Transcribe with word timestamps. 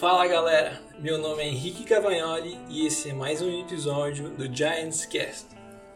Fala 0.00 0.26
galera, 0.26 0.80
meu 0.98 1.18
nome 1.18 1.42
é 1.42 1.48
Henrique 1.48 1.84
Cavagnoli 1.84 2.58
e 2.70 2.86
esse 2.86 3.10
é 3.10 3.12
mais 3.12 3.42
um 3.42 3.60
episódio 3.60 4.30
do 4.30 4.46
Giants 4.46 5.04
Cast, 5.04 5.48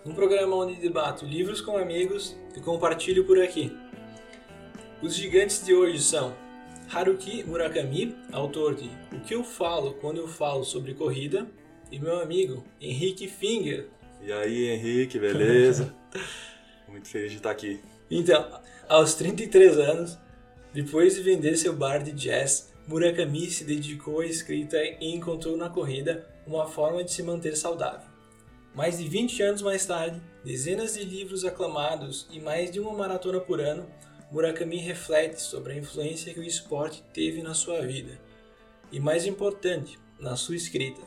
um 0.04 0.12
programa 0.12 0.56
onde 0.56 0.74
debato 0.74 1.24
livros 1.24 1.62
com 1.62 1.78
amigos 1.78 2.37
e 2.54 2.60
compartilho 2.60 3.24
por 3.24 3.40
aqui. 3.40 3.74
Os 5.01 5.14
gigantes 5.14 5.64
de 5.64 5.72
hoje 5.72 6.03
são 6.03 6.37
Haruki 6.92 7.45
Murakami, 7.45 8.14
autor 8.31 8.74
de 8.74 8.90
O 9.10 9.21
que 9.21 9.35
eu 9.35 9.42
falo 9.42 9.95
quando 9.95 10.18
eu 10.18 10.28
falo 10.28 10.64
sobre 10.64 10.92
corrida, 10.92 11.46
e 11.91 11.99
meu 11.99 12.21
amigo 12.21 12.63
Henrique 12.78 13.27
Finger. 13.27 13.88
E 14.21 14.31
aí, 14.31 14.67
Henrique, 14.68 15.18
beleza? 15.18 15.95
Muito 16.86 17.09
feliz 17.09 17.30
de 17.30 17.38
estar 17.38 17.52
aqui. 17.52 17.80
Então, 18.10 18.60
aos 18.86 19.14
33 19.14 19.78
anos, 19.78 20.18
depois 20.74 21.14
de 21.14 21.23
vender 21.23 21.56
seu 21.56 21.73
bar 21.73 22.02
de 22.02 22.12
jazz, 22.12 22.73
Murakami 22.87 23.51
se 23.51 23.65
dedicou 23.65 24.20
à 24.20 24.27
escrita 24.27 24.77
e 24.77 25.15
encontrou 25.15 25.56
na 25.56 25.70
corrida 25.70 26.29
uma 26.47 26.66
forma 26.66 27.02
de 27.02 27.10
se 27.10 27.23
manter 27.23 27.57
saudável. 27.57 28.07
Mais 28.74 28.98
de 28.98 29.09
20 29.09 29.43
anos 29.43 29.62
mais 29.62 29.87
tarde, 29.87 30.20
dezenas 30.45 30.93
de 30.93 31.02
livros 31.02 31.47
aclamados 31.47 32.27
e 32.30 32.38
mais 32.38 32.70
de 32.70 32.80
uma 32.80 32.93
maratona 32.93 33.41
por 33.41 33.59
ano, 33.59 33.88
Murakami 34.30 34.77
reflete 34.77 35.41
sobre 35.41 35.73
a 35.73 35.77
influência 35.77 36.34
que 36.34 36.41
o 36.41 36.45
esporte 36.45 37.02
teve 37.15 37.43
na 37.43 37.55
sua 37.55 37.80
vida 37.80 38.20
e, 38.93 39.01
mais 39.01 39.24
importante, 39.24 39.98
na 40.19 40.37
sua 40.37 40.57
escrita. 40.57 41.01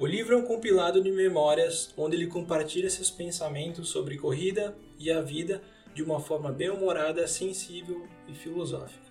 O 0.00 0.06
livro 0.06 0.34
é 0.34 0.36
um 0.36 0.44
compilado 0.44 1.00
de 1.00 1.12
memórias 1.12 1.94
onde 1.96 2.16
ele 2.16 2.26
compartilha 2.26 2.90
seus 2.90 3.10
pensamentos 3.10 3.88
sobre 3.88 4.18
corrida 4.18 4.76
e 4.98 5.12
a 5.12 5.20
vida 5.20 5.62
de 5.94 6.02
uma 6.02 6.18
forma 6.18 6.50
bem-humorada, 6.50 7.28
sensível 7.28 8.04
e 8.26 8.34
filosófica. 8.34 9.03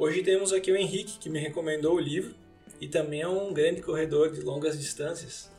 Hoje 0.00 0.22
temos 0.22 0.50
aqui 0.50 0.72
o 0.72 0.76
Henrique, 0.76 1.18
que 1.18 1.28
me 1.28 1.38
recomendou 1.38 1.96
o 1.96 2.00
livro 2.00 2.34
e 2.80 2.88
também 2.88 3.20
é 3.20 3.28
um 3.28 3.52
grande 3.52 3.82
corredor 3.82 4.32
de 4.32 4.40
longas 4.40 4.78
distâncias. 4.78 5.50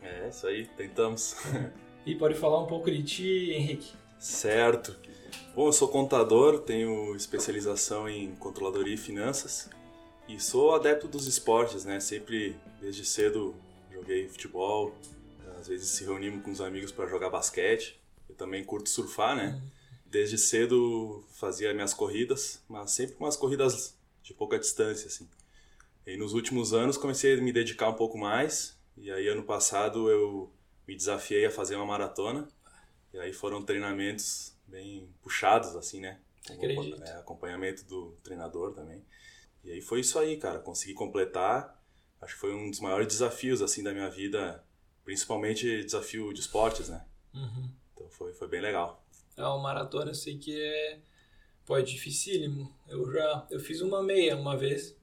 É, 0.00 0.28
isso 0.28 0.46
aí, 0.46 0.64
tentamos. 0.76 1.34
e 2.06 2.14
pode 2.14 2.36
falar 2.36 2.62
um 2.62 2.68
pouco 2.68 2.88
de 2.88 3.02
ti, 3.02 3.50
Henrique? 3.50 3.92
Certo. 4.16 4.94
Bom, 5.56 5.66
eu 5.66 5.72
sou 5.72 5.88
contador, 5.88 6.60
tenho 6.60 7.16
especialização 7.16 8.08
em 8.08 8.32
controladoria 8.36 8.94
e 8.94 8.96
finanças 8.96 9.68
e 10.28 10.38
sou 10.38 10.72
adepto 10.72 11.08
dos 11.08 11.26
esportes, 11.26 11.84
né? 11.84 11.98
Sempre, 11.98 12.54
desde 12.80 13.04
cedo, 13.04 13.56
joguei 13.92 14.28
futebol, 14.28 14.94
às 15.58 15.66
vezes 15.66 15.88
se 15.88 16.04
reunimos 16.04 16.44
com 16.44 16.52
os 16.52 16.60
amigos 16.60 16.92
para 16.92 17.08
jogar 17.08 17.28
basquete. 17.28 18.00
Eu 18.28 18.36
também 18.36 18.62
curto 18.62 18.88
surfar, 18.88 19.34
né? 19.34 19.60
Uhum 19.60 19.79
desde 20.10 20.36
cedo 20.36 21.24
fazia 21.30 21.72
minhas 21.72 21.94
corridas, 21.94 22.62
mas 22.68 22.90
sempre 22.90 23.16
umas 23.18 23.36
corridas 23.36 23.96
de 24.22 24.34
pouca 24.34 24.58
distância, 24.58 25.06
assim. 25.06 25.28
E 26.06 26.16
nos 26.16 26.34
últimos 26.34 26.74
anos 26.74 26.96
comecei 26.96 27.38
a 27.38 27.42
me 27.42 27.52
dedicar 27.52 27.88
um 27.88 27.94
pouco 27.94 28.18
mais, 28.18 28.76
e 28.96 29.10
aí 29.10 29.28
ano 29.28 29.44
passado 29.44 30.10
eu 30.10 30.52
me 30.86 30.96
desafiei 30.96 31.46
a 31.46 31.50
fazer 31.50 31.76
uma 31.76 31.86
maratona, 31.86 32.48
e 33.12 33.18
aí 33.18 33.32
foram 33.32 33.62
treinamentos 33.62 34.54
bem 34.66 35.08
puxados, 35.22 35.76
assim, 35.76 36.00
né? 36.00 36.18
Acredito. 36.48 37.02
É, 37.04 37.12
acompanhamento 37.12 37.84
do 37.84 38.16
treinador 38.22 38.72
também. 38.72 39.04
E 39.62 39.70
aí 39.70 39.80
foi 39.80 40.00
isso 40.00 40.18
aí, 40.18 40.36
cara, 40.36 40.58
consegui 40.58 40.94
completar, 40.94 41.80
acho 42.20 42.34
que 42.34 42.40
foi 42.40 42.52
um 42.52 42.70
dos 42.70 42.80
maiores 42.80 43.06
desafios, 43.06 43.62
assim, 43.62 43.82
da 43.82 43.92
minha 43.92 44.08
vida, 44.08 44.64
principalmente 45.04 45.84
desafio 45.84 46.32
de 46.32 46.40
esportes, 46.40 46.88
né? 46.88 47.04
Uhum. 47.32 47.70
Então 47.94 48.08
foi, 48.10 48.32
foi 48.32 48.48
bem 48.48 48.60
legal. 48.60 49.04
É 49.36 49.42
uma 49.42 49.58
maratona, 49.58 50.10
eu 50.10 50.14
sei 50.14 50.38
que 50.38 50.60
é, 50.60 50.98
pô, 51.64 51.76
é 51.76 51.82
dificílimo. 51.82 52.74
Eu 52.88 53.10
já 53.12 53.46
eu 53.50 53.60
fiz 53.60 53.80
uma 53.80 54.02
meia 54.02 54.36
uma 54.36 54.56
vez, 54.56 54.96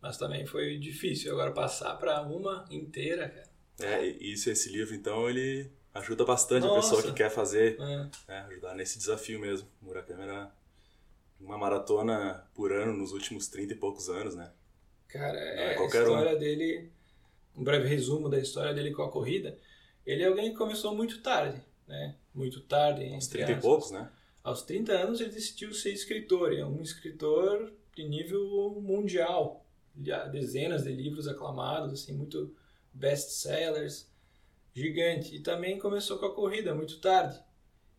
mas 0.00 0.16
também 0.16 0.46
foi 0.46 0.78
difícil. 0.78 1.32
Agora 1.32 1.52
passar 1.52 1.94
para 1.96 2.22
uma 2.22 2.66
inteira, 2.70 3.28
cara. 3.28 3.54
É, 3.80 4.06
isso, 4.06 4.50
esse 4.50 4.70
livro, 4.70 4.94
então, 4.94 5.28
ele 5.28 5.70
ajuda 5.92 6.24
bastante 6.24 6.64
Nossa. 6.64 6.78
a 6.78 6.96
pessoa 6.96 7.02
que 7.02 7.16
quer 7.16 7.30
fazer, 7.30 7.76
é. 7.80 8.10
É, 8.28 8.38
ajudar 8.40 8.74
nesse 8.74 8.98
desafio 8.98 9.40
mesmo. 9.40 9.68
Murakami 9.80 10.22
era 10.22 10.52
uma 11.40 11.58
maratona 11.58 12.46
por 12.54 12.72
ano 12.72 12.92
nos 12.92 13.12
últimos 13.12 13.48
30 13.48 13.74
e 13.74 13.76
poucos 13.76 14.08
anos, 14.08 14.34
né? 14.34 14.52
Cara, 15.08 15.38
é, 15.38 15.76
a 15.76 15.84
história 15.84 16.36
um. 16.36 16.38
dele, 16.38 16.90
um 17.56 17.62
breve 17.62 17.86
resumo 17.86 18.28
da 18.28 18.38
história 18.38 18.72
dele 18.72 18.92
com 18.92 19.02
a 19.02 19.10
corrida. 19.10 19.58
Ele 20.04 20.22
é 20.22 20.26
alguém 20.26 20.50
que 20.50 20.56
começou 20.56 20.94
muito 20.94 21.22
tarde 21.22 21.62
né? 21.86 22.14
Muito 22.34 22.60
tarde. 22.62 23.12
Aos 23.14 23.28
30 23.28 23.52
e 23.52 23.60
poucos, 23.60 23.90
né? 23.90 24.10
Aos 24.42 24.62
30 24.62 24.92
anos 24.92 25.20
ele 25.20 25.30
decidiu 25.30 25.72
ser 25.72 25.92
escritor. 25.92 26.52
É 26.52 26.64
um 26.64 26.82
escritor 26.82 27.72
de 27.94 28.04
nível 28.04 28.80
mundial. 28.80 29.64
Dezenas 29.94 30.84
de 30.84 30.92
livros 30.92 31.28
aclamados, 31.28 31.92
assim, 31.92 32.12
muito 32.12 32.54
best-sellers. 32.92 34.10
Gigante. 34.74 35.36
E 35.36 35.40
também 35.40 35.78
começou 35.78 36.18
com 36.18 36.26
a 36.26 36.34
corrida 36.34 36.74
muito 36.74 37.00
tarde. 37.00 37.40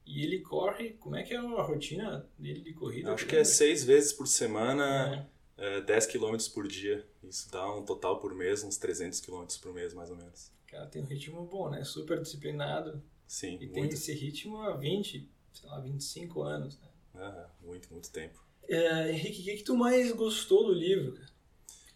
E 0.06 0.24
ele 0.24 0.42
corre, 0.42 0.92
como 1.00 1.16
é 1.16 1.24
que 1.24 1.34
é 1.34 1.38
a 1.38 1.62
rotina 1.64 2.30
dele 2.38 2.62
de 2.62 2.74
corrida? 2.74 3.14
Acho 3.14 3.26
que 3.26 3.36
é 3.36 3.44
seis 3.44 3.84
vezes 3.84 4.14
por 4.14 4.28
semana, 4.28 5.28
é. 5.58 5.78
É, 5.78 5.82
10 5.82 6.08
km 6.08 6.36
por 6.54 6.68
dia. 6.68 7.08
Isso 7.24 7.50
dá 7.50 7.74
um 7.74 7.84
total 7.84 8.20
por 8.20 8.36
mês, 8.36 8.64
uns 8.64 8.78
300 8.78 9.20
km 9.22 9.46
por 9.62 9.74
mês, 9.74 9.94
mais 9.94 10.12
ou 10.12 10.16
menos. 10.16 10.52
Cara, 10.68 10.86
tem 10.86 11.02
um 11.02 11.06
ritmo 11.06 11.44
bom, 11.46 11.70
né? 11.70 11.84
Super 11.84 12.22
disciplinado. 12.22 13.02
Sim, 13.28 13.56
E 13.56 13.66
muito. 13.66 13.74
tem 13.74 13.90
esse 13.90 14.14
ritmo 14.14 14.62
há 14.62 14.76
20, 14.76 15.30
sei 15.54 15.70
lá, 15.70 15.80
25 15.80 16.42
anos, 16.42 16.80
né? 16.80 16.88
Ah, 17.16 17.48
muito, 17.64 17.92
muito 17.92 18.12
tempo. 18.12 18.44
É, 18.68 19.12
Henrique, 19.12 19.42
o 19.42 19.44
que, 19.46 19.58
que 19.58 19.64
tu 19.64 19.76
mais 19.76 20.12
gostou 20.12 20.66
do 20.66 20.74
livro, 20.74 21.14
cara? 21.14 21.36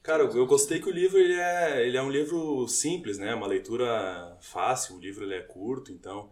Cara, 0.01 0.23
eu 0.23 0.45
gostei 0.45 0.79
que 0.79 0.87
o 0.87 0.93
livro 0.93 1.17
ele 1.17 1.33
é, 1.33 1.85
ele 1.85 1.97
é 1.97 2.01
um 2.01 2.09
livro 2.09 2.67
simples, 2.67 3.17
né? 3.17 3.35
Uma 3.35 3.47
leitura 3.47 4.37
fácil, 4.41 4.95
o 4.95 4.99
livro 4.99 5.25
ele 5.25 5.35
é 5.35 5.41
curto, 5.41 5.91
então 5.91 6.31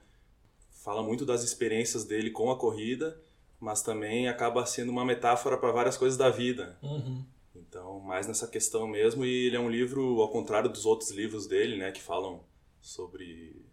fala 0.71 1.03
muito 1.03 1.25
das 1.25 1.43
experiências 1.43 2.05
dele 2.05 2.31
com 2.31 2.49
a 2.49 2.57
corrida, 2.57 3.21
mas 3.59 3.81
também 3.81 4.29
acaba 4.29 4.65
sendo 4.65 4.89
uma 4.89 5.03
metáfora 5.03 5.57
para 5.57 5.71
várias 5.71 5.97
coisas 5.97 6.17
da 6.17 6.29
vida. 6.29 6.77
Uhum. 6.81 7.25
Então, 7.55 7.99
mais 7.99 8.25
nessa 8.25 8.47
questão 8.47 8.87
mesmo, 8.87 9.25
e 9.25 9.47
ele 9.47 9.57
é 9.57 9.59
um 9.59 9.69
livro 9.69 10.21
ao 10.21 10.29
contrário 10.29 10.69
dos 10.69 10.85
outros 10.85 11.11
livros 11.11 11.45
dele, 11.45 11.75
né, 11.75 11.91
que 11.91 12.01
falam 12.01 12.45
sobre 12.79 13.65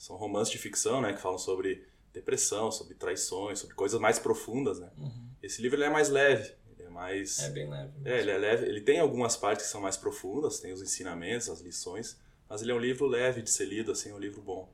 são 0.00 0.16
romances 0.16 0.50
de 0.50 0.56
ficção, 0.56 1.02
né, 1.02 1.12
que 1.12 1.20
falam 1.20 1.36
sobre 1.36 1.86
depressão, 2.10 2.72
sobre 2.72 2.94
traições, 2.94 3.58
sobre 3.58 3.76
coisas 3.76 4.00
mais 4.00 4.18
profundas, 4.18 4.80
né? 4.80 4.90
Uhum. 4.96 5.28
Esse 5.42 5.60
livro 5.60 5.76
ele 5.76 5.84
é 5.84 5.90
mais 5.90 6.08
leve, 6.08 6.54
ele 6.72 6.88
é 6.88 6.88
mais 6.88 7.38
É 7.38 7.50
bem 7.50 7.68
leve. 7.68 7.92
Mesmo. 7.98 8.08
É, 8.08 8.20
ele 8.20 8.30
é 8.30 8.38
leve, 8.38 8.66
ele 8.66 8.80
tem 8.80 8.98
algumas 8.98 9.36
partes 9.36 9.66
que 9.66 9.70
são 9.70 9.80
mais 9.80 9.98
profundas, 9.98 10.58
tem 10.58 10.72
os 10.72 10.80
ensinamentos, 10.80 11.50
as 11.50 11.60
lições, 11.60 12.18
mas 12.48 12.62
ele 12.62 12.72
é 12.72 12.74
um 12.74 12.78
livro 12.78 13.06
leve 13.06 13.42
de 13.42 13.50
ser 13.50 13.66
lido, 13.66 13.92
assim, 13.92 14.10
um 14.10 14.18
livro 14.18 14.40
bom. 14.40 14.72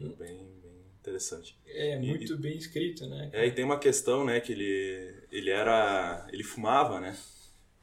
Uhum. 0.00 0.14
Bem, 0.16 0.50
bem 0.62 0.72
interessante. 1.00 1.58
É, 1.66 1.98
muito 1.98 2.32
e, 2.32 2.36
bem 2.38 2.56
escrito, 2.56 3.06
né? 3.06 3.28
É, 3.34 3.46
e 3.46 3.52
tem 3.52 3.64
uma 3.64 3.78
questão, 3.78 4.24
né, 4.24 4.40
que 4.40 4.52
ele 4.52 5.14
ele 5.30 5.50
era, 5.50 6.26
ele 6.32 6.42
fumava, 6.42 6.98
né? 6.98 7.14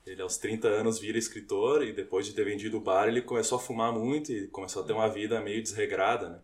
Ele 0.08 0.24
aos 0.24 0.38
30 0.38 0.68
anos 0.68 0.98
vira 0.98 1.20
escritor 1.20 1.86
e 1.86 1.94
depois 1.94 2.26
de 2.26 2.34
ter 2.34 2.44
vendido 2.44 2.78
o 2.78 2.82
bar, 2.82 3.08
ele 3.08 3.22
começou 3.22 3.60
a 3.60 3.62
fumar 3.62 3.94
muito 3.94 4.32
e 4.34 4.48
começou 4.48 4.82
a 4.82 4.86
ter 4.86 4.92
uma 4.92 5.08
vida 5.08 5.40
meio 5.40 5.62
desregrada, 5.62 6.30
né? 6.30 6.40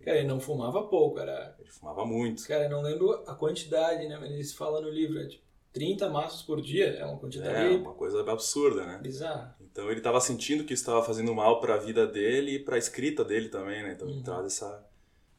Cara, 0.00 0.18
ele 0.18 0.28
não 0.28 0.38
fumava 0.38 0.84
pouco, 0.84 1.18
era. 1.18 1.56
Ele 1.58 1.70
fumava 1.70 2.04
muito. 2.04 2.46
Cara, 2.46 2.64
eu 2.64 2.70
não 2.70 2.82
lembro 2.82 3.12
a 3.26 3.34
quantidade, 3.34 4.06
né? 4.06 4.16
Mas 4.18 4.30
eles 4.30 4.54
falam 4.54 4.80
no 4.80 4.88
livro, 4.88 5.18
é 5.18 5.26
tipo 5.26 5.44
30 5.72 6.08
maços 6.08 6.42
por 6.42 6.62
dia, 6.62 6.86
é 6.86 7.04
uma 7.04 7.18
quantidade. 7.18 7.74
É, 7.74 7.76
uma 7.76 7.92
coisa 7.92 8.20
absurda, 8.30 8.86
né? 8.86 8.98
Bizarra. 9.02 9.54
Então 9.60 9.90
ele 9.90 9.98
estava 9.98 10.20
sentindo 10.20 10.64
que 10.64 10.72
isso 10.72 10.82
estava 10.82 11.02
fazendo 11.02 11.34
mal 11.34 11.60
para 11.60 11.74
a 11.74 11.76
vida 11.76 12.06
dele 12.06 12.52
e 12.52 12.58
para 12.58 12.76
a 12.76 12.78
escrita 12.78 13.22
dele 13.22 13.48
também, 13.48 13.82
né? 13.82 13.92
Então 13.92 14.08
uhum. 14.08 14.14
ele 14.14 14.22
traz 14.22 14.46
essa 14.46 14.86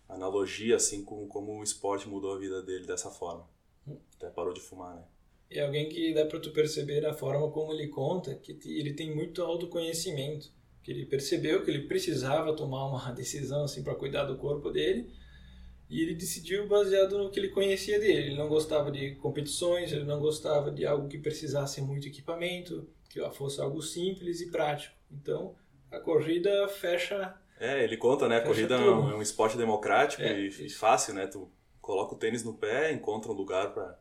analogia, 0.08 0.76
assim, 0.76 1.04
com 1.04 1.28
como 1.28 1.60
o 1.60 1.64
esporte 1.64 2.08
mudou 2.08 2.34
a 2.34 2.38
vida 2.38 2.62
dele 2.62 2.86
dessa 2.86 3.10
forma. 3.10 3.48
Uhum. 3.88 3.98
Até 4.16 4.30
parou 4.30 4.54
de 4.54 4.62
fumar, 4.62 4.96
né? 4.96 5.04
É 5.50 5.66
alguém 5.66 5.90
que 5.90 6.14
dá 6.14 6.26
para 6.26 6.40
tu 6.40 6.52
perceber 6.52 7.06
a 7.06 7.14
forma 7.14 7.50
como 7.50 7.74
ele 7.74 7.88
conta, 7.88 8.36
que 8.36 8.60
ele 8.66 8.94
tem 8.94 9.16
muito 9.16 9.42
autoconhecimento 9.42 10.52
que 10.88 10.94
ele 10.94 11.06
percebeu 11.06 11.66
que 11.66 11.70
ele 11.70 11.86
precisava 11.86 12.56
tomar 12.56 12.86
uma 12.86 13.12
decisão 13.12 13.66
assim 13.66 13.84
para 13.84 13.94
cuidar 13.94 14.24
do 14.24 14.38
corpo 14.38 14.72
dele 14.72 15.12
e 15.90 16.02
ele 16.02 16.16
decidiu 16.16 16.66
baseado 16.66 17.18
no 17.18 17.30
que 17.30 17.38
ele 17.38 17.50
conhecia 17.50 18.00
dele. 18.00 18.28
Ele 18.28 18.38
não 18.38 18.48
gostava 18.48 18.90
de 18.90 19.16
competições, 19.16 19.92
ele 19.92 20.06
não 20.06 20.18
gostava 20.18 20.72
de 20.72 20.86
algo 20.86 21.10
que 21.10 21.18
precisasse 21.18 21.82
muito 21.82 22.08
equipamento, 22.08 22.88
que 23.10 23.20
fosse 23.32 23.60
algo 23.60 23.82
simples 23.82 24.40
e 24.40 24.50
prático. 24.50 24.96
Então 25.12 25.56
a 25.92 26.00
corrida 26.00 26.70
fecha. 26.70 27.36
É, 27.60 27.84
ele 27.84 27.98
conta, 27.98 28.30
né? 28.30 28.38
A 28.38 28.42
corrida 28.42 28.76
é 28.76 28.80
um, 28.80 29.12
é 29.12 29.16
um, 29.16 29.22
esporte 29.22 29.58
democrático 29.58 30.22
é, 30.22 30.40
e 30.40 30.70
fácil, 30.70 31.14
né? 31.16 31.28
Tu 31.28 31.52
coloca 31.82 32.16
o 32.16 32.18
tênis 32.18 32.46
no 32.46 32.54
pé, 32.54 32.94
encontra 32.94 33.30
um 33.30 33.36
lugar 33.36 33.74
para 33.74 34.00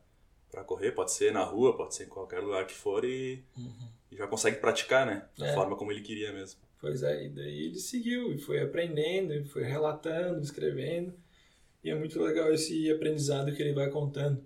para 0.48 0.62
correr, 0.62 0.92
pode 0.92 1.12
ser 1.12 1.32
na 1.32 1.42
rua, 1.42 1.76
pode 1.76 1.96
ser 1.96 2.04
em 2.04 2.08
qualquer 2.08 2.40
lugar 2.40 2.64
que 2.64 2.72
for 2.72 3.04
e, 3.04 3.44
uhum. 3.58 3.88
e 4.10 4.16
já 4.16 4.26
consegue 4.26 4.58
praticar, 4.58 5.04
né? 5.04 5.26
Da 5.36 5.48
é. 5.48 5.52
forma 5.52 5.76
como 5.76 5.90
ele 5.90 6.00
queria 6.00 6.32
mesmo. 6.32 6.65
Pois 6.80 7.02
é, 7.02 7.26
e 7.26 7.28
daí 7.30 7.66
ele 7.66 7.78
seguiu 7.78 8.32
e 8.32 8.38
foi 8.38 8.60
aprendendo, 8.60 9.32
e 9.32 9.44
foi 9.44 9.62
relatando, 9.62 10.40
escrevendo. 10.40 11.14
E 11.82 11.90
é 11.90 11.94
muito 11.94 12.20
legal 12.20 12.52
esse 12.52 12.90
aprendizado 12.90 13.54
que 13.54 13.62
ele 13.62 13.72
vai 13.72 13.90
contando. 13.90 14.44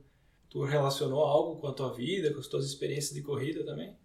Tu 0.48 0.62
relacionou 0.62 1.20
algo 1.20 1.60
com 1.60 1.66
a 1.66 1.72
tua 1.72 1.92
vida, 1.92 2.32
com 2.32 2.40
as 2.40 2.46
tuas 2.46 2.66
experiências 2.66 3.14
de 3.14 3.22
corrida 3.22 3.64
também? 3.64 3.96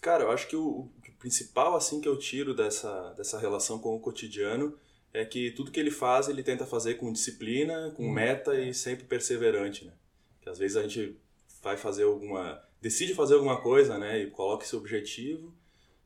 Cara, 0.00 0.24
eu 0.24 0.30
acho 0.30 0.48
que 0.48 0.56
o, 0.56 0.90
o 0.90 1.12
principal 1.18 1.76
assim 1.76 2.00
que 2.00 2.08
eu 2.08 2.16
tiro 2.16 2.54
dessa, 2.54 3.12
dessa 3.14 3.38
relação 3.38 3.78
com 3.78 3.96
o 3.96 4.00
cotidiano 4.00 4.78
é 5.12 5.24
que 5.24 5.50
tudo 5.52 5.70
que 5.70 5.80
ele 5.80 5.90
faz, 5.90 6.28
ele 6.28 6.42
tenta 6.42 6.66
fazer 6.66 6.94
com 6.94 7.12
disciplina, 7.12 7.90
com 7.96 8.04
hum. 8.04 8.12
meta 8.12 8.60
e 8.60 8.72
sempre 8.72 9.04
perseverante, 9.06 9.84
né? 9.84 9.92
Que 10.40 10.48
às 10.48 10.58
vezes 10.58 10.76
a 10.76 10.82
gente 10.82 11.16
vai 11.62 11.76
fazer 11.76 12.04
alguma 12.04 12.62
decide 12.80 13.14
fazer 13.14 13.34
alguma 13.34 13.60
coisa, 13.60 13.98
né, 13.98 14.20
e 14.20 14.30
coloca 14.30 14.64
esse 14.64 14.76
objetivo, 14.76 15.52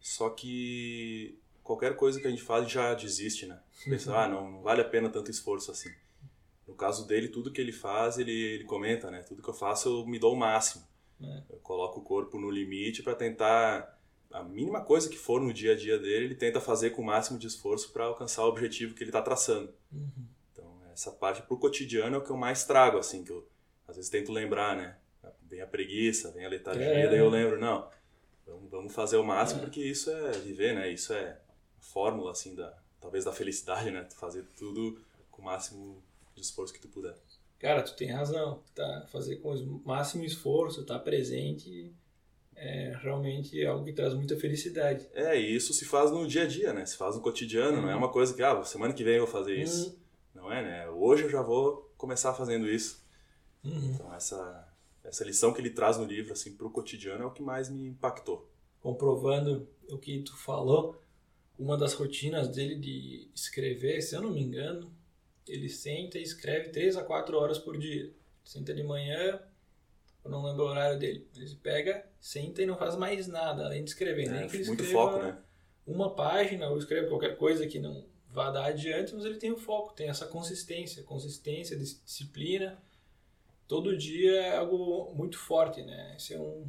só 0.01 0.31
que 0.31 1.39
qualquer 1.63 1.97
coisa 1.97 2.21
que 2.21 2.27
a 2.27 2.31
gente 2.31 2.43
faz 2.43 2.71
já 2.71 2.95
desiste, 2.95 3.47
né? 3.47 3.61
Pensa, 3.85 4.17
ah, 4.17 4.29
não, 4.29 4.51
não 4.51 4.63
vale 4.63 4.81
a 4.81 4.85
pena 4.85 5.09
tanto 5.09 5.31
esforço 5.31 5.71
assim. 5.71 5.91
No 6.67 6.75
caso 6.75 7.07
dele, 7.07 7.29
tudo 7.29 7.53
que 7.53 7.61
ele 7.61 7.73
faz, 7.73 8.19
ele, 8.19 8.33
ele 8.33 8.65
comenta, 8.65 9.11
né? 9.11 9.23
Tudo 9.23 9.43
que 9.43 9.51
eu 9.51 9.55
faço, 9.55 9.89
eu 9.89 10.07
me 10.07 10.19
dou 10.19 10.35
o 10.35 10.37
máximo. 10.37 10.85
É. 11.23 11.43
Eu 11.51 11.59
coloco 11.59 12.01
o 12.01 12.03
corpo 12.03 12.39
no 12.39 12.51
limite 12.51 13.03
para 13.03 13.15
tentar 13.15 13.99
a 14.33 14.43
mínima 14.43 14.81
coisa 14.81 15.09
que 15.09 15.19
for 15.19 15.41
no 15.41 15.53
dia 15.53 15.73
a 15.73 15.77
dia 15.77 15.99
dele, 15.99 16.25
ele 16.25 16.35
tenta 16.35 16.61
fazer 16.61 16.91
com 16.91 17.03
o 17.03 17.05
máximo 17.05 17.39
de 17.39 17.47
esforço 17.47 17.93
para 17.93 18.05
alcançar 18.05 18.45
o 18.45 18.49
objetivo 18.49 18.95
que 18.95 19.03
ele 19.03 19.11
está 19.11 19.21
traçando. 19.21 19.73
Uhum. 19.93 20.27
Então, 20.53 20.81
essa 20.93 21.11
parte 21.11 21.43
pro 21.43 21.59
cotidiano 21.59 22.17
é 22.17 22.19
o 22.19 22.23
que 22.23 22.31
eu 22.31 22.37
mais 22.37 22.65
trago, 22.65 22.99
assim, 22.99 23.23
que 23.23 23.31
eu 23.31 23.47
às 23.87 23.97
vezes 23.97 24.11
tento 24.11 24.33
lembrar, 24.33 24.77
né? 24.77 24.97
Vem 25.43 25.61
a 25.61 25.67
preguiça, 25.67 26.31
vem 26.31 26.47
a 26.47 26.49
letargia, 26.49 26.85
é. 26.85 27.09
daí 27.09 27.19
eu 27.19 27.29
lembro, 27.29 27.61
não, 27.61 27.87
vamos, 28.71 28.93
fazer 28.95 29.19
o 29.19 29.25
máximo 29.25 29.61
é. 29.61 29.65
porque 29.65 29.83
isso 29.83 30.11
é 30.11 30.33
viver, 30.33 30.75
né? 30.75 30.91
Isso 30.91 31.13
é 31.13 31.39
fórmula, 31.83 32.31
assim, 32.31 32.55
da, 32.55 32.75
talvez 33.01 33.25
da 33.25 33.33
felicidade, 33.33 33.91
né? 33.91 34.09
Fazer 34.15 34.47
tudo 34.57 34.99
com 35.31 35.43
o 35.43 35.45
máximo 35.45 36.03
de 36.35 36.41
esforço 36.41 36.73
que 36.73 36.81
tu 36.81 36.89
puder. 36.89 37.15
Cara, 37.59 37.83
tu 37.83 37.95
tem 37.95 38.11
razão. 38.11 38.63
Tá? 38.75 39.07
Fazer 39.11 39.37
com 39.37 39.53
o 39.53 39.83
máximo 39.85 40.25
esforço, 40.25 40.81
estar 40.81 40.99
tá 40.99 41.05
presente 41.05 41.93
é 42.55 42.97
realmente 43.03 43.65
algo 43.67 43.85
que 43.85 43.93
traz 43.93 44.15
muita 44.15 44.37
felicidade. 44.37 45.09
É, 45.15 45.39
e 45.39 45.55
isso 45.55 45.73
se 45.73 45.85
faz 45.85 46.11
no 46.11 46.27
dia 46.27 46.45
a 46.45 46.47
dia, 46.47 46.73
né? 46.73 46.87
Se 46.87 46.97
faz 46.97 47.17
no 47.17 47.23
cotidiano, 47.23 47.77
uhum. 47.77 47.83
não 47.83 47.91
é 47.91 47.93
uhum. 47.93 47.99
uma 47.99 48.09
coisa 48.09 48.33
que, 48.35 48.43
ah, 48.43 48.63
semana 48.63 48.95
que 48.95 49.03
vem 49.03 49.15
eu 49.15 49.25
vou 49.25 49.33
fazer 49.33 49.57
isso. 49.57 49.91
Uhum. 49.91 50.43
Não 50.43 50.53
é, 50.53 50.63
né? 50.63 50.89
Hoje 50.91 51.25
eu 51.25 51.31
já 51.31 51.43
vou 51.43 51.91
começar 51.97 52.33
fazendo 52.35 52.69
isso. 52.69 53.05
Uhum. 53.65 53.93
Então, 53.95 54.15
essa, 54.15 54.69
essa 55.03 55.25
lição 55.25 55.53
que 55.53 55.61
ele 55.61 55.71
traz 55.71 55.99
no 55.99 56.05
livro, 56.05 56.33
assim, 56.33 56.55
pro 56.55 56.71
cotidiano 56.71 57.25
é 57.25 57.27
o 57.27 57.33
que 57.33 57.43
mais 57.43 57.69
me 57.69 57.89
impactou. 57.89 58.49
Comprovando 58.81 59.69
o 59.89 59.99
que 59.99 60.23
tu 60.23 60.37
falou, 60.37 61.01
uma 61.63 61.77
das 61.77 61.95
rotinas 61.95 62.49
dele 62.49 62.75
de 62.75 63.31
escrever, 63.33 64.03
se 64.03 64.17
eu 64.17 64.21
não 64.21 64.33
me 64.33 64.43
engano, 64.43 64.93
ele 65.47 65.69
senta 65.69 66.19
e 66.19 66.23
escreve 66.23 66.71
3 66.71 66.97
a 66.97 67.05
4 67.05 67.39
horas 67.39 67.57
por 67.57 67.79
dia. 67.79 68.13
Senta 68.45 68.75
de 68.75 68.83
manhã, 68.83 69.41
eu 70.25 70.31
não 70.31 70.45
lembro 70.45 70.65
o 70.65 70.69
horário 70.69 70.99
dele. 70.99 71.29
Ele 71.37 71.55
pega, 71.63 72.05
senta 72.19 72.63
e 72.63 72.67
não 72.67 72.77
faz 72.77 72.97
mais 72.97 73.29
nada, 73.29 73.65
além 73.65 73.85
de 73.85 73.91
escrever. 73.91 74.27
É, 74.27 74.31
Nem 74.31 74.49
que 74.49 74.57
ele 74.57 74.67
muito 74.67 74.85
foco, 74.85 75.19
né? 75.19 75.39
Uma 75.87 76.13
página 76.15 76.69
ou 76.69 76.79
escreva 76.79 77.09
qualquer 77.09 77.37
coisa 77.37 77.65
que 77.67 77.79
não 77.79 78.05
vá 78.29 78.51
dar 78.51 78.65
adiante, 78.65 79.15
mas 79.15 79.25
ele 79.25 79.39
tem 79.39 79.53
o 79.53 79.57
foco, 79.57 79.95
tem 79.95 80.09
essa 80.09 80.27
consistência, 80.27 81.05
consistência, 81.05 81.77
disciplina. 81.77 82.83
Todo 83.69 83.97
dia 83.97 84.41
é 84.41 84.57
algo 84.57 85.15
muito 85.15 85.39
forte, 85.39 85.81
né? 85.83 86.15
Esse 86.17 86.35
é 86.35 86.41
um 86.41 86.69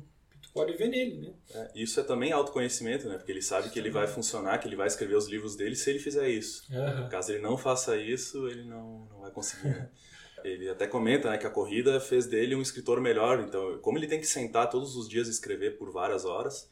pode 0.54 0.74
ver 0.78 0.88
nele, 0.88 1.18
né? 1.18 1.34
É, 1.54 1.72
isso 1.76 2.00
é 2.00 2.04
também 2.04 2.32
autoconhecimento, 2.32 3.08
né? 3.08 3.18
Porque 3.18 3.32
ele 3.32 3.42
sabe 3.42 3.70
que 3.70 3.80
ele 3.80 3.90
vai 3.90 4.08
funcionar, 4.08 4.60
que 4.60 4.68
ele 4.68 4.76
vai 4.76 4.88
escrever 4.88 5.16
os 5.16 5.28
livros 5.28 5.56
dele 5.56 5.76
se 5.76 5.90
ele 5.90 6.00
fizer 6.00 6.30
isso. 6.30 6.64
Uhum. 6.72 7.10
Caso 7.10 7.32
ele 7.32 7.42
não 7.42 7.58
faça 7.58 7.98
isso, 7.98 8.48
ele 8.48 8.64
não, 8.64 9.08
não 9.10 9.20
vai 9.22 9.32
conseguir. 9.32 9.70
Né? 9.70 9.90
Ele 10.44 10.68
até 10.68 10.86
comenta 10.86 11.30
né, 11.30 11.38
que 11.38 11.48
a 11.48 11.50
corrida 11.50 12.02
fez 12.02 12.26
dele 12.26 12.54
um 12.54 12.62
escritor 12.62 13.00
melhor. 13.00 13.40
Então, 13.40 13.80
como 13.80 13.98
ele 13.98 14.08
tem 14.08 14.20
que 14.20 14.28
sentar 14.28 14.70
todos 14.70 14.98
os 14.98 15.08
dias 15.08 15.30
e 15.30 15.32
escrever 15.32 15.78
por 15.78 15.90
várias 15.90 16.26
horas, 16.26 16.70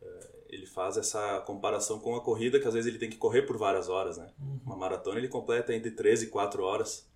eh, 0.00 0.28
ele 0.48 0.64
faz 0.64 0.96
essa 0.96 1.40
comparação 1.40 1.98
com 1.98 2.14
a 2.14 2.22
corrida, 2.22 2.60
que 2.60 2.68
às 2.68 2.74
vezes 2.74 2.88
ele 2.88 3.00
tem 3.00 3.10
que 3.10 3.16
correr 3.16 3.42
por 3.42 3.58
várias 3.58 3.88
horas. 3.88 4.16
Né? 4.16 4.30
Uhum. 4.38 4.60
Uma 4.64 4.76
maratona 4.76 5.18
ele 5.18 5.26
completa 5.26 5.74
entre 5.74 5.90
13 5.90 6.26
e 6.26 6.28
4 6.28 6.62
horas. 6.62 7.10